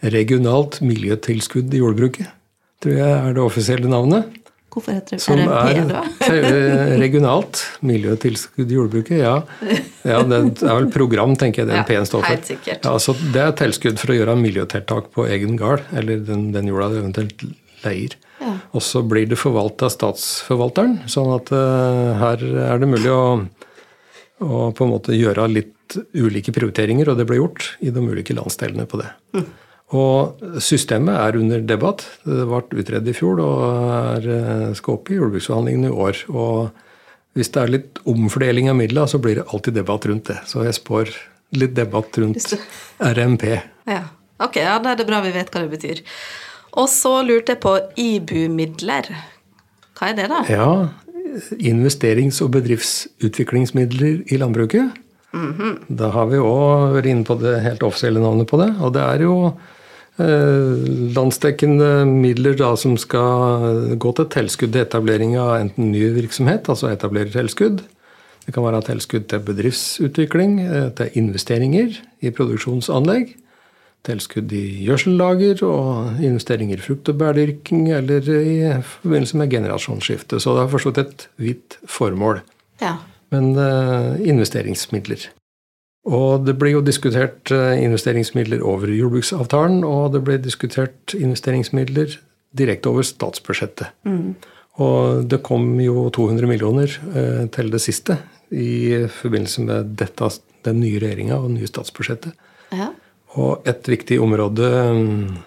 Regionalt 0.00 0.78
miljøtilskudd 0.84 1.72
i 1.76 1.80
jordbruket, 1.82 2.28
tror 2.80 2.96
jeg 2.96 3.16
er 3.16 3.34
det 3.36 3.42
offisielle 3.44 3.90
navnet. 3.90 4.36
Hvorfor 4.70 4.94
heter 4.94 5.16
det 5.16 5.22
Som 5.24 5.40
RMP, 5.40 5.70
er 5.74 5.86
da? 5.88 6.00
te- 6.22 6.98
regionalt 7.00 7.62
miljøtilskudd 7.86 8.70
i 8.70 8.76
jordbruket, 8.76 9.18
ja. 9.18 9.34
ja. 10.12 10.20
Det 10.22 10.38
er 10.62 10.76
vel 10.78 10.86
program, 10.94 11.34
tenker 11.38 11.64
jeg 11.64 11.70
det 11.70 11.74
er 11.74 11.82
en 11.82 11.88
pen 11.88 12.06
står 12.06 12.22
for. 12.22 12.30
helt 12.30 12.50
sikkert. 12.52 12.86
Ja, 12.86 12.94
så 13.02 13.16
det 13.34 13.42
er 13.42 13.56
tilskudd 13.58 13.98
for 14.00 14.14
å 14.14 14.18
gjøre 14.20 14.36
miljøtiltak 14.38 15.10
på 15.16 15.26
egen 15.26 15.58
gard, 15.58 15.82
eller 15.96 16.22
den, 16.26 16.50
den 16.54 16.70
jorda 16.70 16.92
du 16.92 17.00
eventuelt 17.00 17.42
leier. 17.82 18.14
Ja. 18.40 18.52
Og 18.76 18.84
så 18.84 19.02
blir 19.04 19.26
det 19.28 19.40
forvalta 19.40 19.88
av 19.88 19.94
statsforvalteren, 19.96 21.00
sånn 21.10 21.32
at 21.34 21.50
uh, 21.52 22.14
her 22.20 22.44
er 22.70 22.80
det 22.80 22.88
mulig 22.88 23.10
å, 23.12 23.24
å 24.40 24.62
på 24.76 24.86
en 24.86 24.94
måte 24.94 25.18
gjøre 25.18 25.48
litt 25.50 25.98
ulike 26.14 26.54
prioriteringer, 26.54 27.10
og 27.10 27.18
det 27.18 27.26
ble 27.26 27.40
gjort 27.40 27.72
i 27.82 27.90
de 27.90 28.06
ulike 28.06 28.38
landsdelene 28.38 28.86
på 28.88 29.02
det. 29.02 29.10
Og 29.96 30.44
systemet 30.62 31.16
er 31.18 31.38
under 31.40 31.64
debatt. 31.66 32.04
Det 32.22 32.46
ble 32.46 32.82
utredet 32.82 33.10
i 33.10 33.16
fjor 33.16 33.40
og 33.42 33.64
er, 33.90 34.28
eh, 34.30 34.74
skal 34.78 34.94
opp 34.94 35.10
i 35.10 35.18
jordbruksforhandlingene 35.18 35.90
i 35.90 35.96
år. 36.06 36.20
Og 36.30 36.70
hvis 37.34 37.50
det 37.50 37.62
er 37.62 37.74
litt 37.74 37.98
omfordeling 38.06 38.70
av 38.70 38.76
midler, 38.76 39.06
så 39.10 39.18
blir 39.18 39.40
det 39.40 39.48
alltid 39.50 39.74
debatt 39.74 40.06
rundt 40.06 40.30
det. 40.30 40.38
Så 40.46 40.62
jeg 40.62 40.78
spår 40.78 41.10
litt 41.58 41.74
debatt 41.74 42.16
rundt 42.22 42.54
RMP. 43.00 43.62
Ja. 43.86 44.04
Ok, 44.40 44.56
ja, 44.56 44.78
da 44.78 44.92
er 44.92 44.96
det 44.96 45.06
bra 45.06 45.20
vi 45.20 45.34
vet 45.34 45.50
hva 45.50 45.66
det 45.66 45.74
betyr. 45.74 46.00
Og 46.80 46.88
så 46.88 47.20
lurte 47.26 47.56
jeg 47.56 47.60
på 47.60 47.74
IBU-midler. 47.98 49.10
Hva 49.98 50.08
er 50.08 50.14
det, 50.16 50.28
da? 50.30 50.44
Ja, 50.48 50.88
investerings- 51.58 52.40
og 52.40 52.52
bedriftsutviklingsmidler 52.54 54.22
i 54.32 54.38
landbruket. 54.40 54.94
Da 55.90 56.10
har 56.10 56.26
vi 56.30 56.40
òg 56.42 56.96
vært 56.96 57.10
inne 57.10 57.26
på 57.26 57.36
det 57.38 57.60
helt 57.62 57.84
offisielle 57.86 58.22
navnet 58.22 58.48
på 58.50 58.58
det. 58.58 58.70
Og 58.80 58.94
det 58.96 59.02
er 59.02 59.26
jo 59.26 59.34
landsdekkende 61.16 62.04
midler 62.08 62.56
da 62.58 62.74
som 62.78 62.96
skal 63.00 63.96
gå 64.00 64.12
til 64.18 64.28
tilskudd 64.34 64.74
til 64.74 64.84
etablering 64.84 65.36
av 65.40 65.56
enten 65.60 65.90
ny 65.92 66.04
virksomhet, 66.16 66.68
altså 66.68 66.90
etablere 66.92 67.32
tilskudd. 67.34 67.82
Det 68.46 68.54
kan 68.56 68.64
være 68.64 68.82
tilskudd 68.88 69.28
til 69.30 69.42
bedriftsutvikling, 69.46 70.60
eh, 70.64 70.88
til 70.96 71.10
investeringer 71.20 72.00
i 72.20 72.32
produksjonsanlegg. 72.34 73.36
Tilskudd 74.04 74.52
i 74.56 74.86
gjødsellager 74.86 75.62
og 75.62 76.22
investeringer 76.24 76.80
i 76.80 76.80
frukt- 76.80 77.08
og 77.12 77.18
bærdyrking 77.20 77.90
eller 77.92 78.20
i 78.24 78.82
forbindelse 78.82 79.36
med 79.36 79.50
generasjonsskifte. 79.50 80.40
Så 80.40 80.54
det 80.56 80.64
har 80.64 80.72
forstått 80.72 80.98
et 80.98 81.28
vidt 81.36 81.76
formål 81.86 82.40
Ja. 82.80 82.96
men 83.30 83.54
uh, 83.58 84.16
investeringsmidler. 84.18 85.28
Og 86.08 86.46
det 86.46 86.54
blir 86.60 86.72
jo 86.78 86.82
diskutert 86.84 87.50
eh, 87.52 87.84
investeringsmidler 87.84 88.62
over 88.64 88.88
jordbruksavtalen, 88.94 89.84
og 89.84 90.12
det 90.14 90.22
blir 90.24 90.38
diskutert 90.40 91.14
investeringsmidler 91.16 92.08
direkte 92.56 92.88
over 92.90 93.02
statsbudsjettet. 93.06 93.86
Og 94.80 95.28
det 95.28 95.42
kom 95.44 95.80
jo 95.82 96.10
200 96.14 96.46
millioner 96.48 96.88
eh, 97.12 97.46
til 97.52 97.70
det 97.72 97.80
siste 97.84 98.16
i 98.50 99.06
forbindelse 99.20 99.60
med 99.66 99.84
dette, 100.00 100.28
den 100.64 100.80
nye 100.80 101.00
regjeringa 101.02 101.34
og 101.36 101.48
det 101.50 101.56
nye 101.60 101.70
statsbudsjettet. 101.70 102.32
ja. 102.72 102.88
Og 103.38 103.52
et 103.68 103.86
viktig 103.86 104.18
område 104.18 104.66
um, 104.90 105.38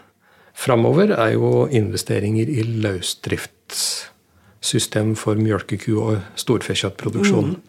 framover 0.55 1.11
er 1.17 1.31
jo 1.33 1.67
investeringer 1.67 2.47
i 2.47 2.63
løsdriftssystem 2.63 5.15
for 5.19 5.35
mjølkeku- 5.35 5.99
og 5.99 6.23
storfekjøttproduksjon. 6.39 7.59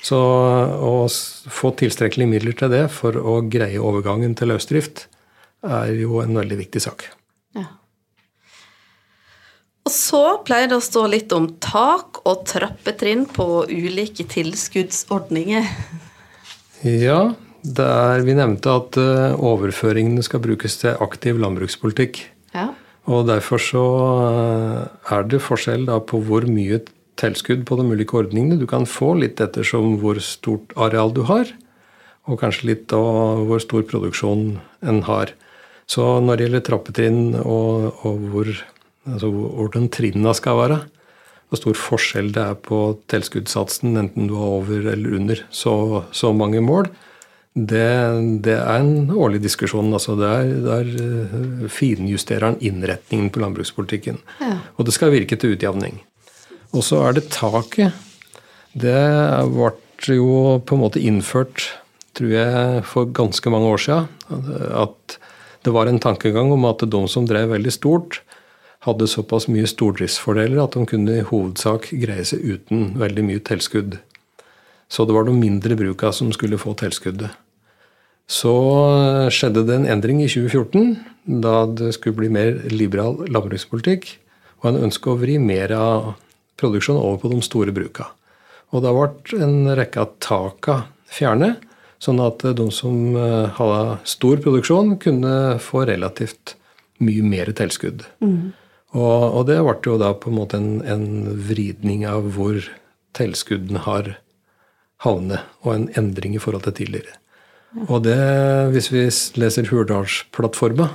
Så 0.00 0.16
å 0.16 0.92
få 1.52 1.72
tilstrekkelige 1.76 2.30
midler 2.30 2.56
til 2.56 2.72
det 2.72 2.86
for 2.94 3.16
å 3.20 3.40
greie 3.52 3.80
overgangen 3.80 4.32
til 4.38 4.52
løsdrift 4.54 5.06
er 5.66 5.92
jo 6.00 6.22
en 6.22 6.38
veldig 6.40 6.56
viktig 6.62 6.80
sak. 6.86 7.10
ja. 7.58 7.66
Og 9.84 9.92
så 9.92 10.22
pleier 10.46 10.70
det 10.70 10.78
å 10.78 10.84
stå 10.84 11.06
litt 11.08 11.32
om 11.36 11.50
tak 11.60 12.22
og 12.28 12.44
trappetrinn 12.48 13.26
på 13.28 13.66
ulike 13.68 14.24
tilskuddsordninger. 14.28 15.68
Ja, 16.86 17.32
det 17.60 17.84
er, 17.84 18.22
vi 18.24 18.36
nevnte 18.36 18.72
at 18.72 18.96
eh, 19.00 19.34
overføringene 19.36 20.24
skal 20.24 20.40
brukes 20.44 20.78
til 20.80 20.96
aktiv 21.04 21.40
landbrukspolitikk. 21.42 22.22
Ja. 22.54 22.70
Og 23.10 23.26
derfor 23.28 23.60
så 23.60 23.84
eh, 24.30 25.12
er 25.16 25.28
det 25.28 25.42
forskjell 25.44 25.88
på 26.08 26.22
hvor 26.24 26.46
mye 26.48 26.80
tilskudd 27.20 27.66
på 27.68 27.78
de 27.78 27.86
ulike 27.92 28.16
ordningene 28.18 28.58
du 28.60 28.66
kan 28.70 28.86
få, 28.88 29.14
litt 29.20 29.40
ettersom 29.42 29.98
hvor 30.00 30.20
stort 30.24 30.74
areal 30.80 31.12
du 31.16 31.22
har, 31.28 31.50
og 32.28 32.40
kanskje 32.40 32.72
litt 32.72 32.94
av 32.96 33.44
hvor 33.48 33.62
stor 33.62 33.84
produksjon 33.88 34.44
en 34.86 35.02
har. 35.08 35.34
Så 35.90 36.04
når 36.22 36.38
det 36.38 36.46
gjelder 36.46 36.64
trappetrinn 36.68 37.22
og, 37.40 38.04
og 38.06 38.24
hvor, 38.32 38.50
altså 39.08 39.30
hvordan 39.34 39.90
trinna 39.92 40.34
skal 40.36 40.58
være, 40.60 40.80
hvor 41.50 41.58
stor 41.58 41.78
forskjell 41.78 42.30
det 42.34 42.42
er 42.46 42.58
på 42.62 42.80
tilskuddssatsen, 43.10 43.96
enten 43.98 44.28
du 44.30 44.36
er 44.36 44.50
over 44.60 44.90
eller 44.92 45.16
under 45.18 45.40
så, 45.50 46.04
så 46.14 46.30
mange 46.36 46.62
mål, 46.62 46.86
det, 47.50 47.88
det 48.46 48.54
er 48.54 48.76
en 48.78 49.10
årlig 49.10 49.40
diskusjon. 49.42 49.90
altså 49.92 50.14
Der, 50.14 50.52
der 50.62 50.86
eh, 50.86 51.66
finjusterer 51.66 52.52
han 52.52 52.60
innretningen 52.62 53.32
på 53.34 53.42
landbrukspolitikken. 53.42 54.20
Ja. 54.38 54.52
Og 54.78 54.86
det 54.86 54.94
skal 54.94 55.10
virke 55.10 55.36
til 55.36 55.56
utjevning. 55.56 55.98
Og 56.70 56.84
så 56.86 57.00
er 57.06 57.16
det 57.16 57.30
taket. 57.34 57.96
Det 58.78 58.96
ble 59.50 60.16
jo 60.16 60.58
på 60.62 60.76
en 60.76 60.82
måte 60.84 61.02
innført, 61.02 61.66
tror 62.14 62.30
jeg, 62.32 62.82
for 62.86 63.10
ganske 63.10 63.52
mange 63.52 63.70
år 63.74 63.82
siden. 63.84 64.06
At 64.70 65.18
det 65.66 65.74
var 65.74 65.90
en 65.90 66.00
tankegang 66.00 66.52
om 66.54 66.64
at 66.68 66.84
de 66.86 67.00
som 67.10 67.26
drev 67.28 67.50
veldig 67.52 67.74
stort, 67.74 68.20
hadde 68.86 69.10
såpass 69.10 69.44
mye 69.52 69.68
stordriftsfordeler 69.68 70.62
at 70.62 70.72
de 70.72 70.86
kunne 70.88 71.18
i 71.18 71.26
hovedsak 71.26 71.90
greie 72.00 72.24
seg 72.24 72.40
uten 72.40 72.94
veldig 73.00 73.26
mye 73.26 73.42
tilskudd. 73.44 73.98
Så 74.88 75.04
det 75.04 75.14
var 75.14 75.26
de 75.28 75.34
mindre 75.36 75.76
bruka 75.76 76.14
som 76.16 76.30
skulle 76.32 76.58
få 76.58 76.72
tilskuddet. 76.80 77.28
Så 78.30 78.54
skjedde 79.34 79.66
det 79.66 79.74
en 79.74 79.88
endring 79.90 80.22
i 80.22 80.30
2014, 80.30 80.96
da 81.42 81.66
det 81.66 81.92
skulle 81.96 82.22
bli 82.22 82.30
mer 82.32 82.56
liberal 82.72 83.18
landbrukspolitikk, 83.26 84.06
og 84.62 84.70
en 84.70 84.82
ønske 84.86 85.10
å 85.10 85.18
vri 85.18 85.36
mer 85.42 85.74
av 85.76 86.12
produksjonen 86.60 87.02
over 87.02 87.20
på 87.22 87.32
de 87.32 87.40
store 87.44 87.74
bruka. 87.74 88.10
Og 88.70 88.84
da 88.84 88.92
ble 88.94 89.42
en 89.42 89.72
rekke 89.78 90.04
av 90.04 90.14
taka 90.22 90.76
fjernet, 91.10 91.62
sånn 92.00 92.20
at 92.22 92.44
de 92.56 92.66
som 92.72 93.16
eh, 93.18 93.50
hadde 93.58 93.98
stor 94.08 94.40
produksjon, 94.44 94.94
kunne 95.02 95.58
få 95.60 95.84
relativt 95.88 96.54
mye 97.02 97.24
mer 97.26 97.50
tilskudd. 97.56 98.04
Og, 98.96 99.22
og 99.36 99.46
det 99.48 99.60
ble 99.62 99.76
jo 99.86 99.98
da 100.00 100.12
på 100.16 100.30
en 100.30 100.38
måte 100.38 100.60
en, 100.60 100.80
en 100.82 101.06
vridning 101.48 102.06
av 102.08 102.32
hvor 102.36 102.62
tilskuddene 103.16 103.82
har 103.84 104.14
havnet, 105.04 105.44
og 105.64 105.74
en 105.74 105.88
endring 105.98 106.36
i 106.36 106.42
forhold 106.42 106.66
til 106.66 106.76
tidligere. 106.82 107.16
Og 107.86 108.02
det, 108.02 108.18
hvis 108.74 108.90
vi 108.90 109.04
leser 109.40 109.68
Hurdalsplattforma 109.70 110.88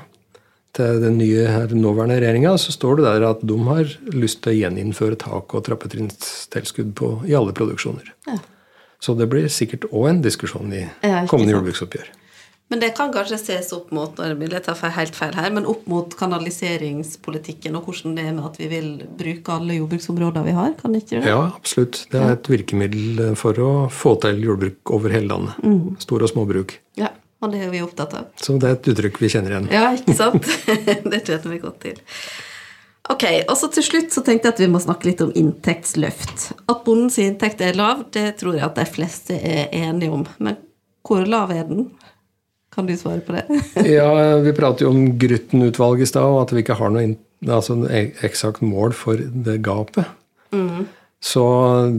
til 0.76 1.00
den 1.04 1.20
nye 1.20 1.46
her, 1.48 1.72
nåværende 1.76 2.20
regjeringa, 2.20 2.56
så 2.62 2.74
står 2.76 3.00
det 3.00 3.08
der 3.08 3.30
at 3.30 3.46
de 3.48 3.58
har 3.70 3.96
lyst 4.16 4.42
til 4.44 4.54
å 4.54 4.60
gjeninnføre 4.60 5.20
tak- 5.22 5.56
og 5.56 5.64
trappetrinnstilskudd 5.68 6.94
på, 7.00 7.16
i 7.30 7.38
alle 7.38 7.56
produksjoner. 7.56 8.12
Ja. 8.28 8.38
Så 9.00 9.16
det 9.18 9.30
blir 9.32 9.48
sikkert 9.52 9.88
òg 9.92 10.10
en 10.10 10.22
diskusjon 10.26 10.72
i 10.74 10.86
kommende 11.30 11.56
jordbruksoppgjør. 11.56 12.14
Men 12.74 12.82
det 12.82 12.96
kan 12.98 13.12
kanskje 13.14 13.38
ses 13.38 13.68
opp 13.76 13.92
mot 13.94 14.18
jeg 14.18 14.62
tar 14.66 14.94
helt 14.96 15.18
feil 15.18 15.36
her, 15.38 15.52
men 15.54 15.68
opp 15.70 15.84
mot 15.90 16.16
kanaliseringspolitikken 16.18 17.78
og 17.78 17.86
hvordan 17.86 18.16
det 18.18 18.24
er 18.26 18.34
med 18.34 18.48
at 18.48 18.58
vi 18.58 18.70
vil 18.72 18.88
bruke 19.20 19.54
alle 19.54 19.78
jordbruksområder 19.78 20.48
vi 20.48 20.56
har? 20.58 20.74
kan 20.80 20.96
ikke 20.98 21.20
det? 21.20 21.30
Ja, 21.30 21.44
absolutt. 21.54 22.08
Det 22.10 22.24
er 22.24 22.34
et 22.34 22.50
virkemiddel 22.50 23.36
for 23.38 23.62
å 23.62 23.70
få 23.94 24.16
til 24.24 24.42
jordbruk 24.48 24.96
over 24.98 25.14
hele 25.14 25.30
landet. 25.30 25.62
Mm. 25.62 25.94
Store 26.02 26.26
og 26.26 26.34
småbruk. 26.34 26.80
Ja, 26.98 27.14
og 27.46 27.54
det 27.54 27.62
er 27.66 27.72
vi 27.74 27.84
opptatt 27.86 28.18
av. 28.18 28.28
Så 28.42 28.58
det 28.62 28.70
er 28.70 28.78
et 28.80 28.92
uttrykk 28.92 29.22
vi 29.22 29.32
kjenner 29.32 29.56
igjen. 29.56 29.70
Ja, 29.74 29.88
ikke 29.96 30.18
sant? 30.18 30.50
det 31.12 31.22
kjenner 31.24 31.50
vi 31.54 31.62
godt 31.64 31.80
til. 31.86 32.02
Ok, 33.06 33.24
og 33.46 33.54
så 33.60 33.70
Til 33.70 33.86
slutt 33.86 34.16
så 34.16 34.24
tenkte 34.26 34.50
jeg 34.50 34.56
at 34.56 34.62
vi 34.64 34.72
må 34.72 34.82
snakke 34.82 35.12
litt 35.12 35.22
om 35.22 35.34
inntektsløft. 35.38 36.48
At 36.66 36.82
bondens 36.88 37.20
inntekt 37.22 37.62
er 37.62 37.78
lav, 37.78 38.08
det 38.16 38.32
tror 38.40 38.58
jeg 38.58 38.66
at 38.66 38.80
de 38.80 38.88
fleste 38.90 39.38
er 39.38 39.70
enige 39.76 40.14
om. 40.16 40.26
Men 40.42 40.58
hvor 41.06 41.22
lav 41.30 41.54
er 41.54 41.68
den? 41.70 41.92
Kan 42.74 42.90
du 42.90 42.96
svare 42.98 43.22
på 43.24 43.38
det? 43.38 43.46
ja, 43.98 44.10
Vi 44.42 44.54
prater 44.58 44.88
jo 44.88 44.92
om 44.96 45.06
Grytten-utvalget 45.22 46.10
i 46.10 46.12
stad, 46.12 46.26
og 46.34 46.42
at 46.42 46.56
vi 46.56 46.66
ikke 46.66 46.80
har 46.82 46.92
noe 46.92 47.14
altså 47.46 47.78
eksakt 48.26 48.66
mål 48.66 48.96
for 48.98 49.22
det 49.22 49.60
gapet. 49.64 50.10
Mm. 50.56 50.88
Så 51.26 51.44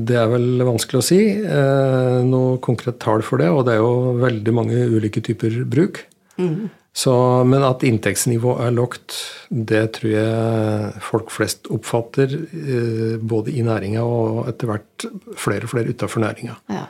det 0.06 0.16
er 0.20 0.28
vel 0.30 0.62
vanskelig 0.62 1.00
å 1.00 1.04
si. 1.04 1.20
Eh, 1.42 2.18
noe 2.26 2.60
konkret 2.62 3.00
tall 3.02 3.24
for 3.26 3.42
det, 3.42 3.48
og 3.50 3.64
det 3.66 3.74
er 3.74 3.80
jo 3.82 4.18
veldig 4.22 4.52
mange 4.54 4.82
ulike 4.92 5.22
typer 5.24 5.64
bruk. 5.66 6.04
Mm. 6.38 6.68
Så, 6.96 7.12
men 7.44 7.64
at 7.66 7.82
inntektsnivået 7.84 8.62
er 8.64 8.76
lågt, 8.76 9.16
det 9.50 9.82
tror 9.98 10.12
jeg 10.14 11.00
folk 11.04 11.32
flest 11.34 11.66
oppfatter. 11.74 12.36
Eh, 12.38 13.16
både 13.18 13.52
i 13.52 13.64
næringa 13.66 14.04
og 14.06 14.46
etter 14.52 14.70
hvert 14.70 15.08
flere 15.36 15.66
og 15.66 15.74
flere 15.74 15.92
utafor 15.92 16.22
næringa. 16.22 16.54
Ja. 16.72 16.84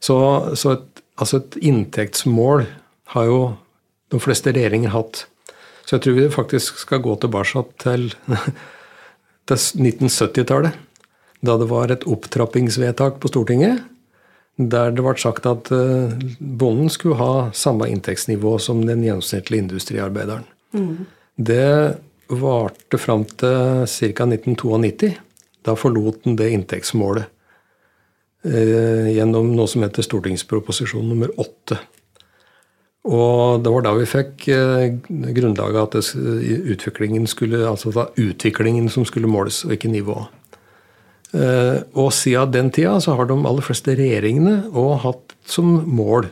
Så, 0.00 0.16
så 0.56 0.76
et, 0.78 1.02
altså 1.20 1.42
et 1.42 1.58
inntektsmål 1.72 2.64
har 3.16 3.26
jo 3.28 3.40
de 4.14 4.20
fleste 4.22 4.54
regjeringer 4.54 4.94
hatt. 4.94 5.24
Så 5.84 5.96
jeg 5.96 6.06
tror 6.06 6.16
vi 6.20 6.28
faktisk 6.32 6.78
skal 6.86 7.02
gå 7.02 7.18
tilbake 7.18 7.64
til, 7.82 8.06
til 9.50 9.58
1970-tallet. 9.90 10.86
Da 11.40 11.56
det 11.56 11.70
var 11.70 11.92
et 11.92 12.04
opptrappingsvedtak 12.08 13.20
på 13.20 13.30
Stortinget 13.32 13.80
der 14.68 14.92
det 14.92 15.04
ble 15.04 15.14
sagt 15.20 15.46
at 15.48 15.70
eh, 15.72 16.12
bonden 16.38 16.90
skulle 16.92 17.18
ha 17.20 17.34
samme 17.56 17.88
inntektsnivå 17.90 18.58
som 18.60 18.82
den 18.86 19.04
gjennomsnittlige 19.06 19.64
industriarbeideren. 19.64 20.44
Mm. 20.74 21.06
Det 21.36 21.96
varte 22.30 22.98
fram 23.00 23.24
til 23.24 23.86
ca. 23.88 24.26
1992. 24.26 25.14
Da 25.64 25.76
forlot 25.76 26.24
den 26.24 26.36
det 26.40 26.50
inntektsmålet 26.54 27.28
eh, 28.44 29.08
gjennom 29.14 29.54
noe 29.56 29.68
som 29.70 29.84
heter 29.84 30.04
stortingsproposisjon 30.04 31.08
nummer 31.08 31.32
8. 31.40 31.80
Og 33.10 33.64
det 33.64 33.72
var 33.72 33.86
da 33.86 33.94
vi 33.96 34.08
fikk 34.08 34.48
eh, 34.52 34.90
grunnlaget 35.08 35.96
at 35.96 36.12
utviklingen 36.74 37.24
skulle, 37.30 37.64
altså 37.68 38.10
utviklingen 38.20 38.92
som 38.92 39.08
skulle 39.08 39.30
måles, 39.30 39.64
og 39.64 39.76
ikke 39.76 39.92
nivået. 39.92 40.28
Eh, 41.30 41.78
og 41.94 42.10
siden 42.14 42.50
den 42.54 42.70
tida 42.74 42.96
så 43.02 43.14
har 43.18 43.28
de 43.30 43.36
aller 43.38 43.62
fleste 43.62 43.94
regjeringene 43.98 44.72
òg 44.74 44.96
hatt 45.04 45.36
som 45.46 45.68
mål, 45.86 46.26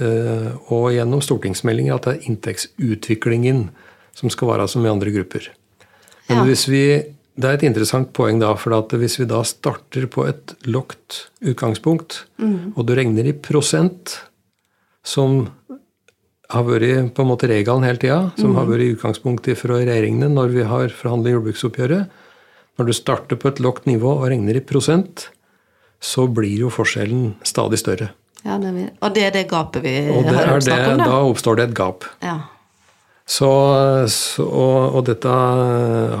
eh, 0.00 0.50
og 0.68 0.92
gjennom 0.92 1.22
stortingsmeldinger, 1.24 1.96
at 1.96 2.08
det 2.08 2.14
er 2.14 2.28
inntektsutviklingen 2.28 3.66
som 4.16 4.32
skal 4.32 4.52
være 4.52 4.68
som 4.68 4.84
i 4.84 4.92
andre 4.92 5.12
grupper. 5.14 5.50
Men 6.28 6.46
hvis 6.48 6.68
vi, 6.68 6.84
Det 7.32 7.48
er 7.48 7.54
et 7.54 7.62
interessant 7.64 8.10
poeng 8.12 8.38
da, 8.38 8.50
for 8.60 8.74
at 8.76 8.92
hvis 8.92 9.16
vi 9.16 9.24
da 9.24 9.38
starter 9.40 10.04
på 10.04 10.26
et 10.28 10.52
lågt 10.68 11.30
utgangspunkt, 11.40 12.26
mm. 12.36 12.76
og 12.76 12.84
du 12.84 12.92
regner 12.92 13.24
i 13.24 13.32
prosent 13.32 14.28
som 15.02 15.48
har 16.52 16.66
vært 16.68 17.14
på 17.16 17.24
en 17.24 17.30
måte 17.30 17.48
regelen 17.48 17.86
hele 17.88 17.96
tida, 17.96 18.18
som 18.36 18.52
mm. 18.52 18.58
har 18.58 18.68
vært 18.68 18.98
utgangspunktet 18.98 19.56
fra 19.56 19.80
regjeringene 19.80 20.28
når 20.28 20.52
vi 20.52 20.66
har 20.68 20.92
forhandlet 20.92 21.32
jordbruksoppgjøret. 21.38 22.12
Når 22.80 22.88
du 22.88 22.94
starter 22.96 23.38
på 23.38 23.50
et 23.52 23.60
lågt 23.62 23.86
nivå 23.90 24.14
og 24.16 24.26
regner 24.32 24.56
i 24.58 24.64
prosent, 24.64 25.28
så 26.02 26.26
blir 26.26 26.64
jo 26.64 26.72
forskjellen 26.72 27.34
stadig 27.46 27.78
større. 27.82 28.10
Ja, 28.42 28.56
det 28.58 28.72
og 28.98 29.12
det 29.14 29.26
er 29.28 29.34
det 29.36 29.44
gapet 29.50 29.84
vi 29.84 29.92
og 30.10 30.24
det 30.26 30.34
har 30.34 30.58
snakket 30.64 30.96
om? 30.96 31.02
Da? 31.04 31.10
da 31.12 31.18
oppstår 31.28 31.60
det 31.60 31.68
et 31.68 31.76
gap. 31.78 32.06
Ja. 32.24 32.40
Så, 33.22 33.48
så, 34.10 34.44
og, 34.44 34.96
og, 34.96 35.04
dette 35.06 35.30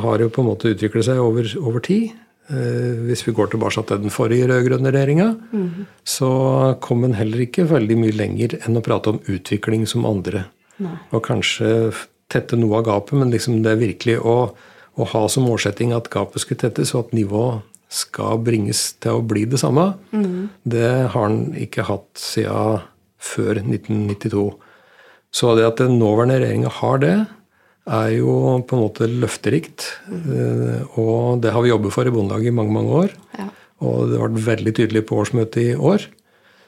har 0.04 0.22
jo 0.22 0.30
på 0.32 0.44
en 0.44 0.52
måte 0.52 0.70
utviklet 0.70 1.08
seg 1.08 1.18
over, 1.20 1.48
over 1.58 1.82
tid. 1.82 2.12
Eh, 2.52 3.02
hvis 3.08 3.24
vi 3.26 3.34
går 3.34 3.52
tilbake 3.52 3.82
til 3.88 4.04
den 4.04 4.14
forrige 4.14 4.46
rød-grønne 4.50 4.92
regjeringa, 4.94 5.28
mm. 5.50 5.86
så 6.06 6.30
kom 6.84 7.04
en 7.06 7.18
heller 7.18 7.42
ikke 7.44 7.66
veldig 7.70 7.98
mye 7.98 8.16
lenger 8.16 8.56
enn 8.62 8.78
å 8.78 8.84
prate 8.84 9.12
om 9.12 9.20
utvikling 9.30 9.84
som 9.90 10.06
andre. 10.08 10.46
Nei. 10.82 10.94
Og 11.10 11.24
kanskje 11.26 11.92
tette 12.32 12.56
noe 12.58 12.80
av 12.80 12.86
gapet, 12.86 13.18
men 13.18 13.34
liksom 13.34 13.60
det 13.64 13.74
er 13.74 13.82
virkelig 13.82 14.18
å, 14.22 14.36
å, 14.96 15.06
ha 15.08 15.26
som 15.32 15.46
målsetting 15.48 15.94
at 15.96 16.10
gapet 16.12 16.44
skulle 16.44 16.62
tettes, 16.64 16.94
og 16.94 17.06
at 17.06 17.14
nivået 17.16 17.68
skal 17.92 18.40
bringes 18.40 18.94
til 19.04 19.18
å 19.18 19.24
bli 19.26 19.44
det 19.52 19.60
samme, 19.60 19.92
mm. 20.16 20.64
det 20.64 20.88
har 21.12 21.16
han 21.16 21.52
ikke 21.60 21.84
hatt 21.90 22.08
siden 22.16 22.80
før 23.22 23.60
1992. 23.60 24.46
Så 25.32 25.52
det 25.56 25.68
at 25.68 25.80
den 25.80 25.98
nåværende 26.00 26.40
regjeringa 26.40 26.72
har 26.80 27.02
det, 27.04 27.14
er 27.82 28.10
jo 28.14 28.32
på 28.68 28.76
en 28.76 28.82
måte 28.84 29.08
løfterikt. 29.10 29.88
Mm. 30.06 30.88
Og 31.00 31.42
det 31.42 31.52
har 31.54 31.64
vi 31.64 31.72
jobbet 31.72 31.94
for 31.94 32.06
i 32.06 32.14
Bondelaget 32.14 32.52
i 32.52 32.56
mange 32.56 32.74
mange 32.74 32.98
år. 33.04 33.14
Ja. 33.38 33.48
Og 33.82 34.12
det 34.12 34.20
ble 34.22 34.44
veldig 34.46 34.74
tydelig 34.78 35.06
på 35.08 35.18
årsmøtet 35.18 35.62
i 35.62 35.70
år. 35.74 36.04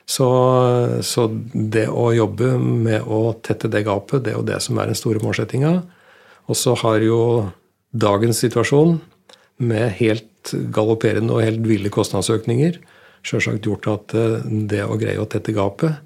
Så, 0.05 0.27
så, 1.07 1.29
det 1.55 1.87
å 1.89 2.11
jobbe 2.13 2.57
med 2.61 3.07
å 3.09 3.37
tette 3.45 3.71
det 3.73 3.87
gapet, 3.87 4.25
det 4.25 4.35
er 4.35 4.41
jo 4.41 4.49
det 4.49 4.59
som 4.61 4.79
er 4.79 4.91
den 4.91 4.99
store 4.99 5.23
målsettinga. 5.23 5.79
Og 6.51 6.59
så 6.61 6.75
har 6.83 7.05
jo 7.05 7.21
dagens 7.95 8.43
situasjon 8.43 8.99
med 9.63 9.95
helt 10.01 10.53
galopperende 10.75 11.35
og 11.37 11.45
helt 11.47 11.65
ville 11.69 11.93
kostnadsøkninger 11.95 12.81
sjølsagt 13.25 13.65
gjort 13.65 13.89
at 13.91 14.15
eh, 14.19 14.45
det 14.69 14.85
å 14.85 14.99
greie 15.01 15.21
å 15.21 15.29
tette 15.31 15.55
gapet, 15.57 16.03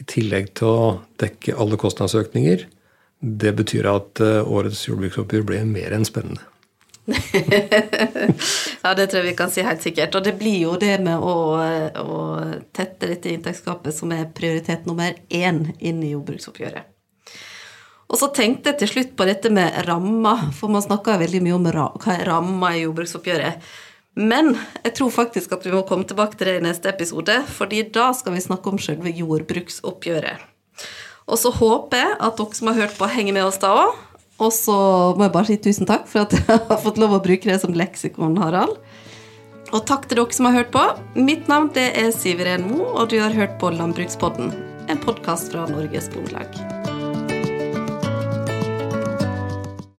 i 0.00 0.06
tillegg 0.08 0.54
til 0.56 0.68
å 0.68 0.84
dekke 1.20 1.56
alle 1.60 1.76
kostnadsøkninger, 1.80 2.64
det 3.20 3.52
betyr 3.56 3.88
at 3.90 4.22
eh, 4.24 4.40
årets 4.44 4.86
jordbruksoppgjør 4.88 5.46
ble 5.48 5.64
mer 5.68 5.96
enn 5.96 6.06
spennende. 6.08 6.46
ja, 8.84 8.92
det 8.94 9.08
tror 9.10 9.18
jeg 9.18 9.26
vi 9.32 9.36
kan 9.38 9.50
si 9.50 9.64
helt 9.66 9.82
sikkert. 9.82 10.14
Og 10.14 10.24
det 10.24 10.36
blir 10.38 10.60
jo 10.62 10.76
det 10.80 10.94
med 11.02 11.18
å, 11.18 11.34
å 11.58 12.18
tette 12.76 13.08
dette 13.10 13.32
inntektsgapet 13.32 13.96
som 13.96 14.12
er 14.14 14.28
prioritet 14.36 14.86
nummer 14.86 15.16
én 15.26 15.64
inn 15.80 16.04
i 16.04 16.12
jordbruksoppgjøret. 16.12 16.86
Og 18.10 18.18
så 18.18 18.26
tenkte 18.34 18.72
jeg 18.72 18.80
til 18.80 18.90
slutt 18.90 19.12
på 19.18 19.26
dette 19.28 19.52
med 19.54 19.76
rammer, 19.86 20.48
for 20.56 20.72
man 20.72 20.82
snakker 20.82 21.20
veldig 21.20 21.44
mye 21.44 21.56
om 21.56 21.68
hva 21.70 22.16
er 22.16 22.26
ramma 22.26 22.72
i 22.74 22.82
jordbruksoppgjøret. 22.82 23.70
Men 24.18 24.56
jeg 24.82 24.96
tror 24.98 25.12
faktisk 25.14 25.54
at 25.54 25.64
vi 25.66 25.72
må 25.72 25.84
komme 25.86 26.08
tilbake 26.08 26.34
til 26.36 26.50
det 26.50 26.56
i 26.58 26.64
neste 26.64 26.90
episode, 26.90 27.36
fordi 27.54 27.84
da 27.94 28.10
skal 28.16 28.34
vi 28.34 28.42
snakke 28.42 28.72
om 28.72 28.80
selve 28.82 29.12
jordbruksoppgjøret. 29.14 30.42
Og 31.30 31.38
så 31.38 31.52
håper 31.54 32.02
jeg 32.02 32.16
at 32.18 32.40
dere 32.40 32.58
som 32.58 32.72
har 32.72 32.80
hørt 32.82 32.96
på, 32.98 33.10
henger 33.14 33.36
med 33.36 33.46
oss 33.46 33.60
da 33.62 33.70
òg. 33.84 34.00
Og 34.40 34.50
så 34.56 34.74
må 35.14 35.26
jeg 35.26 35.34
bare 35.36 35.50
si 35.50 35.58
tusen 35.62 35.86
takk 35.86 36.08
for 36.10 36.24
at 36.24 36.34
jeg 36.38 36.64
har 36.66 36.82
fått 36.82 36.98
lov 36.98 37.14
å 37.14 37.22
bruke 37.22 37.46
det 37.46 37.60
som 37.62 37.76
leksikon, 37.76 38.40
Harald. 38.42 38.74
Og 39.70 39.84
takk 39.86 40.08
til 40.10 40.18
dere 40.18 40.34
som 40.34 40.50
har 40.50 40.58
hørt 40.58 40.74
på. 40.74 40.82
Mitt 41.14 41.46
navn 41.52 41.70
det 41.76 41.92
er 42.00 42.10
Siveren 42.16 42.66
Mo, 42.72 42.82
og 42.90 43.14
du 43.14 43.20
har 43.22 43.36
hørt 43.36 43.60
på 43.62 43.70
Landbrukspodden, 43.76 44.50
en 44.90 45.06
podkast 45.06 45.54
fra 45.54 45.68
Norges 45.70 46.10
Bondelag. 46.10 46.79